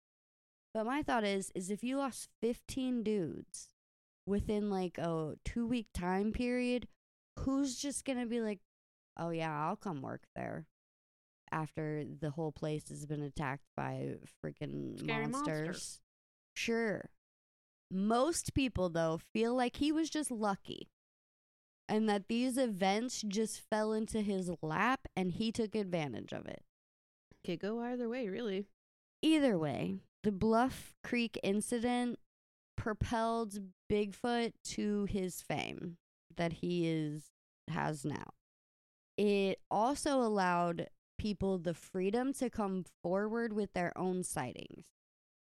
But 0.74 0.86
my 0.86 1.04
thought 1.04 1.26
is 1.26 1.52
is 1.54 1.70
if 1.70 1.84
you 1.84 1.98
lost 1.98 2.30
15 2.42 3.04
dudes 3.04 3.74
within 4.26 4.70
like 4.70 4.98
a 4.98 5.34
2 5.44 5.68
week 5.68 5.88
time 5.94 6.32
period, 6.32 6.88
who's 7.40 7.76
just 7.76 8.06
going 8.06 8.20
to 8.20 8.26
be 8.26 8.40
like, 8.40 8.62
"Oh 9.18 9.32
yeah, 9.32 9.52
I'll 9.52 9.76
come 9.76 10.02
work 10.02 10.24
there." 10.34 10.66
After 11.52 12.06
the 12.06 12.30
whole 12.30 12.54
place 12.54 12.88
has 12.88 13.06
been 13.06 13.22
attacked 13.22 13.66
by 13.76 14.16
freaking 14.42 14.98
Scary 14.98 15.28
monsters. 15.28 16.00
Sure. 16.56 17.10
Most 17.92 18.54
people, 18.54 18.88
though, 18.88 19.20
feel 19.34 19.54
like 19.54 19.76
he 19.76 19.92
was 19.92 20.10
just 20.10 20.32
lucky 20.32 20.88
and 21.92 22.08
that 22.08 22.30
these 22.30 22.58
events 22.58 23.22
just 23.28 23.60
fell 23.70 23.92
into 23.92 24.22
his 24.22 24.50
lap 24.62 25.02
and 25.14 25.34
he 25.34 25.52
took 25.52 25.76
advantage 25.76 26.32
of 26.32 26.48
it. 26.48 26.64
Could 27.46 27.60
go 27.60 27.82
either 27.82 28.08
way, 28.08 28.30
really. 28.30 28.66
Either 29.22 29.58
way, 29.58 29.98
the 30.24 30.32
Bluff 30.32 30.94
Creek 31.04 31.38
incident 31.44 32.18
propelled 32.78 33.60
Bigfoot 33.92 34.54
to 34.64 35.04
his 35.06 35.42
fame 35.42 35.98
that 36.38 36.54
he 36.54 36.88
is 36.88 37.26
has 37.68 38.06
now. 38.06 38.32
It 39.18 39.60
also 39.70 40.22
allowed 40.22 40.88
people 41.20 41.58
the 41.60 41.74
freedom 41.74 42.32
to 42.36 42.50
come 42.50 42.86
forward 43.04 43.52
with 43.52 43.74
their 43.74 43.92
own 43.98 44.24
sightings. 44.24 44.86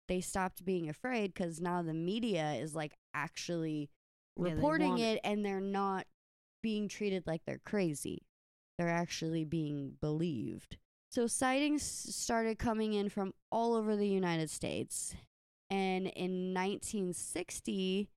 They 0.08 0.22
stopped 0.22 0.64
being 0.64 0.88
afraid 0.88 1.34
cuz 1.34 1.60
now 1.60 1.82
the 1.82 1.96
media 1.96 2.54
is 2.54 2.76
like 2.76 2.94
actually 3.14 3.90
Yeah, 4.38 4.52
reporting 4.54 5.00
it 5.00 5.20
and 5.24 5.44
they're 5.44 5.60
not 5.60 6.06
being 6.68 6.90
treated 6.90 7.26
like 7.26 7.40
they're 7.46 7.62
crazy. 7.64 8.24
They're 8.78 8.90
actually 8.90 9.46
being 9.46 9.94
believed. 10.02 10.76
So 11.10 11.26
sightings 11.26 11.82
started 11.82 12.60
coming 12.60 12.92
in 12.92 13.08
from 13.08 13.34
all 13.50 13.74
over 13.74 13.96
the 13.96 14.06
United 14.06 14.50
States. 14.50 15.16
And 15.70 16.08
in 16.08 16.54
1960, 16.54 18.10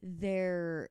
there 0.00 0.90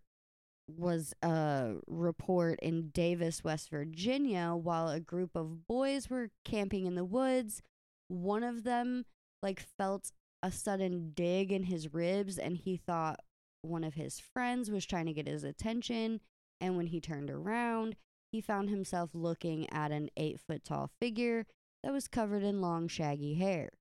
was 0.67 1.13
a 1.21 1.75
report 1.87 2.59
in 2.61 2.89
Davis, 2.89 3.41
West 3.41 3.69
Virginia, 3.69 4.53
while 4.53 4.89
a 4.89 4.99
group 4.99 5.31
of 5.33 5.65
boys 5.67 6.09
were 6.09 6.31
camping 6.43 6.85
in 6.85 6.95
the 6.95 7.05
woods. 7.05 7.61
One 8.09 8.43
of 8.43 8.65
them 8.65 9.05
like 9.41 9.65
felt 9.77 10.11
a 10.43 10.51
sudden 10.51 11.13
dig 11.15 11.53
in 11.53 11.63
his 11.63 11.93
ribs 11.93 12.37
and 12.37 12.57
he 12.57 12.75
thought 12.75 13.21
one 13.61 13.85
of 13.85 13.93
his 13.93 14.19
friends 14.19 14.69
was 14.69 14.85
trying 14.85 15.05
to 15.05 15.13
get 15.13 15.27
his 15.27 15.45
attention. 15.45 16.19
And 16.61 16.77
when 16.77 16.87
he 16.87 17.01
turned 17.01 17.29
around, 17.29 17.95
he 18.31 18.39
found 18.39 18.69
himself 18.69 19.09
looking 19.13 19.69
at 19.73 19.91
an 19.91 20.09
eight 20.15 20.39
foot 20.39 20.63
tall 20.63 20.89
figure 21.01 21.45
that 21.83 21.91
was 21.91 22.07
covered 22.07 22.43
in 22.43 22.61
long, 22.61 22.87
shaggy 22.87 23.33
hair. 23.33 23.71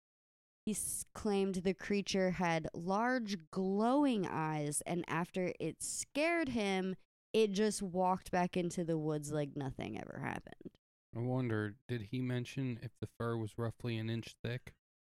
He 0.67 0.73
s- 0.73 1.05
claimed 1.15 1.57
the 1.57 1.75
creature 1.75 2.33
had 2.33 2.69
large, 2.75 3.37
glowing 3.51 4.27
eyes, 4.27 4.83
and 4.87 5.05
after 5.07 5.53
it 5.61 5.83
scared 5.83 6.49
him, 6.49 6.97
it 7.33 7.53
just 7.53 7.83
walked 7.83 8.31
back 8.31 8.57
into 8.57 8.83
the 8.83 8.99
woods 8.99 9.31
like 9.31 9.55
nothing 9.57 10.01
ever 10.01 10.21
happened. 10.25 10.73
I 11.15 11.21
wonder, 11.21 11.75
did 11.87 12.09
he 12.11 12.21
mention 12.21 12.79
if 12.83 12.93
the 13.01 13.09
fur 13.19 13.37
was 13.37 13.59
roughly 13.59 13.99
an 13.99 14.09
inch 14.11 14.35
thick? 14.43 14.73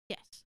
Yes. 0.09 0.45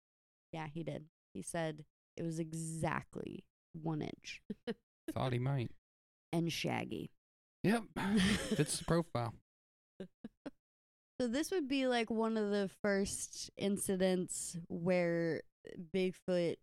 Yeah, 0.53 0.67
he 0.73 0.83
did. 0.83 1.07
He 1.33 1.43
said 1.43 1.85
it 2.17 2.23
was 2.23 2.39
exactly 2.39 3.45
one 3.73 4.03
inch 4.03 4.41
Thought 5.13 5.33
he 5.33 5.39
might. 5.39 5.71
And 6.35 6.53
shaggy. 6.53 7.11
Yep. 7.63 7.85
Fits 8.57 8.79
the 8.79 8.85
profile. 8.85 9.35
So 11.21 11.29
this 11.29 11.53
would 11.53 11.69
be 11.69 11.87
like 11.87 12.11
one 12.11 12.37
of 12.37 12.51
the 12.51 12.69
first 12.83 13.51
incidents 13.57 14.59
where 14.69 15.43
Bigfoot 15.95 16.57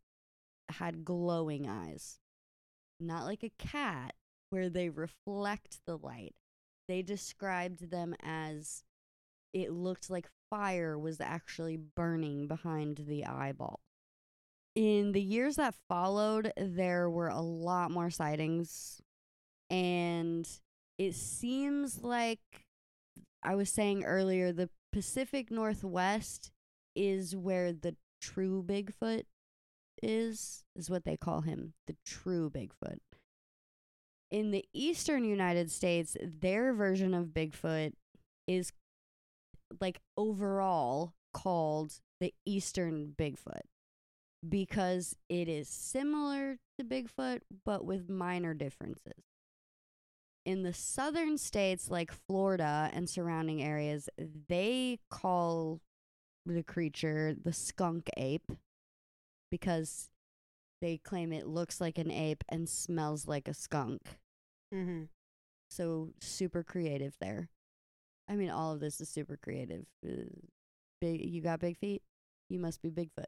had 0.70 1.06
glowing 1.06 1.70
eyes. 1.70 2.20
Not 3.00 3.24
like 3.24 3.44
a 3.44 3.52
cat 3.58 4.14
where 4.50 4.70
they 4.70 4.90
reflect 4.90 5.80
the 5.88 5.98
light. 5.98 6.36
They 6.90 7.02
described 7.02 7.90
them 7.90 8.14
as 8.22 8.84
it 9.54 9.72
looked 9.72 10.10
like 10.10 10.28
fire 10.50 11.00
was 11.00 11.22
actually 11.22 11.78
burning 11.78 12.48
behind 12.48 13.06
the 13.08 13.26
eyeball. 13.26 13.80
In 14.76 15.14
the 15.14 15.22
years 15.22 15.56
that 15.56 15.76
followed, 15.88 16.52
there 16.58 17.10
were 17.10 17.30
a 17.30 17.42
lot 17.42 17.90
more 17.92 18.10
sightings 18.10 19.02
and 19.72 20.48
it 21.00 21.16
seems 21.16 22.04
like 22.04 22.42
I 23.42 23.56
was 23.56 23.70
saying 23.72 24.04
earlier, 24.04 24.52
the 24.52 24.70
Pacific 24.92 25.50
Northwest 25.50 26.52
is 26.94 27.36
where 27.36 27.72
the 27.72 27.96
true 28.22 28.64
Bigfoot 28.68 29.24
is, 30.04 30.66
is 30.76 30.90
what 30.90 31.06
they 31.06 31.16
call 31.16 31.42
him, 31.42 31.74
the 31.88 31.96
true 32.06 32.52
Bigfoot. 32.52 33.00
In 34.30 34.52
the 34.52 34.66
eastern 34.74 35.24
United 35.24 35.72
States, 35.72 36.18
their 36.22 36.74
version 36.74 37.14
of 37.14 37.28
Bigfoot 37.28 37.94
is 38.48 38.74
like 39.80 40.02
overall 40.18 41.14
called 41.34 41.94
the 42.20 42.34
eastern 42.46 43.16
Bigfoot 43.18 43.62
because 44.48 45.16
it 45.30 45.48
is 45.48 45.70
similar 45.70 46.58
to 46.78 46.84
Bigfoot 46.84 47.40
but 47.64 47.86
with 47.86 48.10
minor 48.10 48.54
differences 48.54 49.31
in 50.46 50.64
the 50.64 50.74
southern 50.74 51.38
states 51.38 51.90
like 51.90 52.12
Florida 52.12 52.90
and 52.94 53.10
surrounding 53.10 53.62
areas, 53.62 54.10
they 54.48 55.00
call 55.10 55.82
the 56.46 56.64
creature 56.64 57.36
the 57.44 57.54
skunk 57.54 58.10
ape 58.18 58.52
because 59.52 60.10
they 60.82 60.98
claim 60.98 61.32
it 61.32 61.48
looks 61.48 61.80
like 61.80 61.98
an 61.98 62.10
ape 62.10 62.44
and 62.50 62.68
smells 62.68 63.28
like 63.28 63.48
a 63.48 63.54
skunk. 63.54 64.02
Mm-hmm. 64.74 65.04
So 65.70 66.10
super 66.20 66.64
creative 66.64 67.14
there. 67.22 67.50
I 68.28 68.36
mean, 68.36 68.50
all 68.50 68.74
of 68.74 68.80
this 68.80 69.00
is 69.00 69.10
super 69.10 69.38
creative. 69.38 69.86
Uh, 70.06 70.24
big, 71.00 71.22
you 71.24 71.42
got 71.42 71.60
big 71.60 71.78
feet. 71.78 72.02
You 72.50 72.60
must 72.60 72.82
be 72.82 72.90
Bigfoot. 72.90 73.26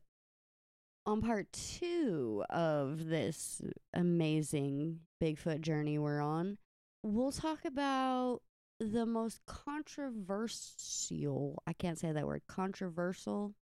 On 1.06 1.22
part 1.22 1.52
two 1.52 2.44
of 2.50 3.08
this 3.08 3.62
amazing 3.94 5.02
Bigfoot 5.22 5.62
journey 5.62 6.00
we're 6.00 6.22
on, 6.22 6.58
we'll 7.04 7.32
talk 7.32 7.66
about 7.66 8.40
the 8.80 9.06
most 9.06 9.40
controversial. 9.46 11.62
I 11.68 11.74
can't 11.74 12.00
say 12.00 12.12
that 12.12 12.26
word. 12.26 12.42
Controversial 12.48 13.54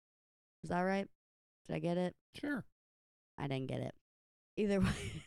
Is 0.62 0.70
that 0.70 0.82
right? 0.82 1.08
Did 1.66 1.76
I 1.76 1.78
get 1.78 1.98
it? 1.98 2.14
Sure. 2.34 2.64
I 3.38 3.48
didn't 3.48 3.68
get 3.68 3.80
it. 3.80 3.94
Either 4.56 4.80
way, 4.80 5.24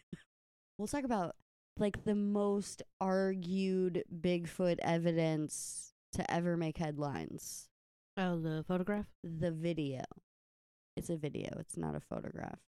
we'll 0.77 0.87
talk 0.87 1.03
about 1.03 1.35
like 1.77 2.05
the 2.05 2.15
most 2.15 2.83
argued 3.01 4.03
Bigfoot 4.21 4.77
evidence 4.81 5.91
to 6.13 6.31
ever 6.31 6.55
make 6.55 6.77
headlines. 6.77 7.67
Oh, 8.15 8.39
the 8.39 8.63
photograph. 8.67 9.07
The 9.23 9.51
video. 9.51 10.03
It's 10.95 11.09
a 11.09 11.17
video. 11.17 11.49
It's 11.59 11.77
not 11.77 11.95
a 11.95 11.99
photograph. 11.99 12.59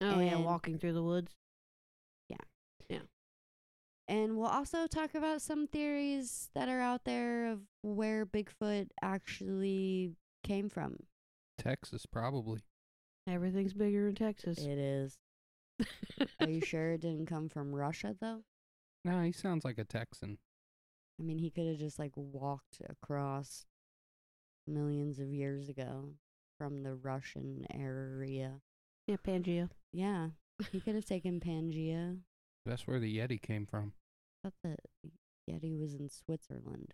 Oh 0.00 0.18
yeah, 0.18 0.36
walking 0.36 0.78
through 0.78 0.94
the 0.94 1.02
woods. 1.02 1.32
And 4.12 4.36
we'll 4.36 4.46
also 4.46 4.86
talk 4.86 5.14
about 5.14 5.40
some 5.40 5.66
theories 5.66 6.50
that 6.54 6.68
are 6.68 6.82
out 6.82 7.06
there 7.06 7.46
of 7.46 7.60
where 7.80 8.26
Bigfoot 8.26 8.88
actually 9.00 10.12
came 10.44 10.68
from. 10.68 10.96
Texas, 11.56 12.04
probably. 12.04 12.60
Everything's 13.26 13.72
bigger 13.72 14.08
in 14.08 14.14
Texas. 14.14 14.58
It 14.58 14.76
is. 14.76 15.16
Are 16.40 16.50
you 16.50 16.60
sure 16.60 16.92
it 16.92 17.00
didn't 17.00 17.24
come 17.24 17.48
from 17.48 17.74
Russia 17.74 18.14
though? 18.20 18.42
No, 19.04 19.20
he 19.22 19.32
sounds 19.32 19.64
like 19.64 19.78
a 19.78 19.84
Texan. 19.84 20.38
I 21.18 21.24
mean, 21.24 21.38
he 21.38 21.50
could 21.50 21.66
have 21.66 21.78
just 21.78 21.98
like 21.98 22.12
walked 22.14 22.80
across 22.88 23.64
millions 24.64 25.18
of 25.18 25.26
years 25.32 25.68
ago 25.68 26.10
from 26.56 26.84
the 26.84 26.94
Russian 26.94 27.66
area. 27.74 28.60
yeah, 29.08 29.16
Pangea. 29.26 29.70
Yeah, 29.92 30.28
he 30.70 30.80
could 30.80 30.94
have 30.94 31.04
taken 31.04 31.40
Pangea. 31.40 32.18
That's 32.64 32.86
where 32.86 33.00
the 33.00 33.18
Yeti 33.18 33.42
came 33.42 33.66
from. 33.66 33.92
I 34.44 34.50
thought 34.62 34.78
the 35.02 35.10
Yeti 35.50 35.78
was 35.78 35.94
in 35.94 36.08
Switzerland. 36.08 36.92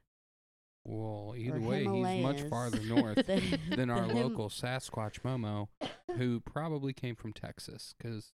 Well, 0.84 1.34
either 1.36 1.56
Or 1.58 1.60
way, 1.60 1.80
he's 1.84 2.22
much 2.22 2.42
farther 2.48 2.80
north 2.84 3.26
Than- 3.26 3.60
than 3.70 3.90
our 3.90 4.06
than 4.06 4.16
local 4.16 4.48
Sasquatch 4.48 5.20
Momo, 5.20 5.68
who 6.16 6.40
probably 6.40 6.92
came 6.92 7.14
from 7.14 7.32
Texas. 7.32 7.94
Because, 7.98 8.32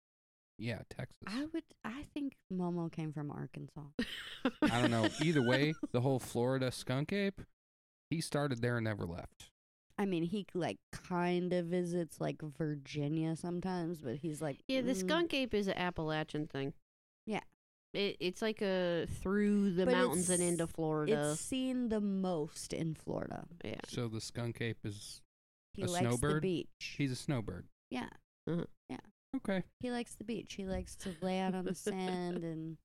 yeah, 0.58 0.80
Texas. 0.90 1.16
I 1.26 1.46
would. 1.52 1.62
I 1.84 2.04
think 2.12 2.34
Momo 2.52 2.92
came 2.92 3.12
from 3.12 3.30
Arkansas. 3.30 3.80
I 4.62 4.80
don't 4.82 4.90
know. 4.90 5.08
Either 5.22 5.42
way, 5.42 5.72
the 5.92 6.02
whole 6.02 6.18
Florida 6.18 6.70
skunk 6.70 7.12
ape, 7.12 7.40
he 8.10 8.20
started 8.20 8.60
there 8.60 8.76
and 8.76 8.84
never 8.84 9.06
left. 9.06 9.48
I 9.96 10.04
mean, 10.04 10.24
he 10.24 10.46
like 10.52 10.78
kind 10.90 11.52
of 11.52 11.66
visits 11.66 12.20
like 12.20 12.42
Virginia 12.42 13.36
sometimes, 13.36 14.00
but 14.02 14.16
he's 14.16 14.42
like 14.42 14.58
Yeah, 14.68 14.80
the 14.80 14.92
mm, 14.92 14.96
skunk 15.00 15.32
ape 15.32 15.54
is 15.54 15.68
an 15.68 15.76
Appalachian 15.78 16.48
thing. 16.48 16.72
Yeah. 17.26 17.40
It, 17.94 18.16
it's 18.20 18.40
like 18.40 18.62
a 18.62 19.06
through 19.20 19.72
the 19.72 19.84
But 19.84 19.92
mountains 19.92 20.30
and 20.30 20.40
it's- 20.40 20.50
into 20.52 20.66
Florida. 20.66 21.30
It's 21.32 21.40
seen 21.40 21.88
the 21.90 22.00
most 22.00 22.72
in 22.72 22.94
Florida. 22.94 23.44
yeah. 23.64 23.80
So 23.88 24.08
the 24.08 24.20
skunk 24.20 24.60
ape 24.60 24.78
is, 24.84 25.20
He 25.74 25.82
A 25.82 25.86
likes 25.86 26.04
the 26.04 26.08
snowbird? 26.16 26.42
beach. 26.42 26.94
he's 26.96 27.12
a 27.12 27.16
snowbird. 27.16 27.66
yeah, 27.90 28.08
Yeah. 28.46 28.98
Okay. 29.36 29.62
he 29.80 29.90
likes 29.90 30.14
the 30.14 30.24
beach. 30.24 30.54
He 30.54 30.66
likes 30.66 30.94
to 30.96 31.14
lay 31.22 31.38
out 31.40 31.54
on 31.54 31.64
the 31.64 31.74
sand 31.74 32.44
and, 32.44 32.76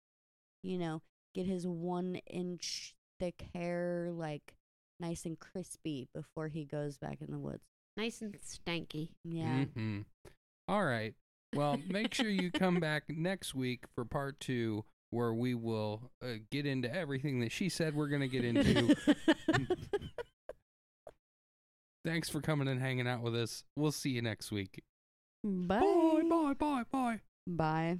you 0.63 0.77
know, 0.77 1.01
get 1.35 1.45
his 1.45 1.65
one 1.67 2.15
inch 2.29 2.93
thick 3.19 3.45
hair 3.53 4.09
like 4.11 4.55
nice 4.99 5.25
and 5.25 5.39
crispy 5.39 6.07
before 6.13 6.47
he 6.49 6.63
goes 6.65 6.97
back 6.97 7.19
in 7.21 7.31
the 7.31 7.39
woods. 7.39 7.63
Nice 7.97 8.21
and 8.21 8.37
stanky. 8.41 9.09
Yeah. 9.23 9.65
hmm 9.65 10.01
All 10.67 10.83
right. 10.85 11.15
Well, 11.55 11.77
make 11.87 12.13
sure 12.13 12.29
you 12.29 12.51
come 12.51 12.79
back 12.79 13.03
next 13.09 13.55
week 13.55 13.85
for 13.95 14.05
part 14.05 14.39
two, 14.39 14.85
where 15.09 15.33
we 15.33 15.53
will 15.53 16.11
uh, 16.21 16.33
get 16.51 16.65
into 16.65 16.93
everything 16.93 17.39
that 17.39 17.51
she 17.51 17.69
said 17.69 17.95
we're 17.95 18.09
going 18.09 18.21
to 18.21 18.27
get 18.27 18.43
into. 18.43 18.95
Thanks 22.05 22.29
for 22.29 22.41
coming 22.41 22.67
and 22.67 22.79
hanging 22.79 23.07
out 23.07 23.21
with 23.21 23.35
us. 23.35 23.63
We'll 23.75 23.91
see 23.91 24.11
you 24.11 24.21
next 24.21 24.51
week. 24.51 24.83
Bye. 25.43 25.79
Bye, 25.79 26.23
bye, 26.29 26.53
bye, 26.53 26.83
bye. 26.91 27.19
Bye. 27.45 27.99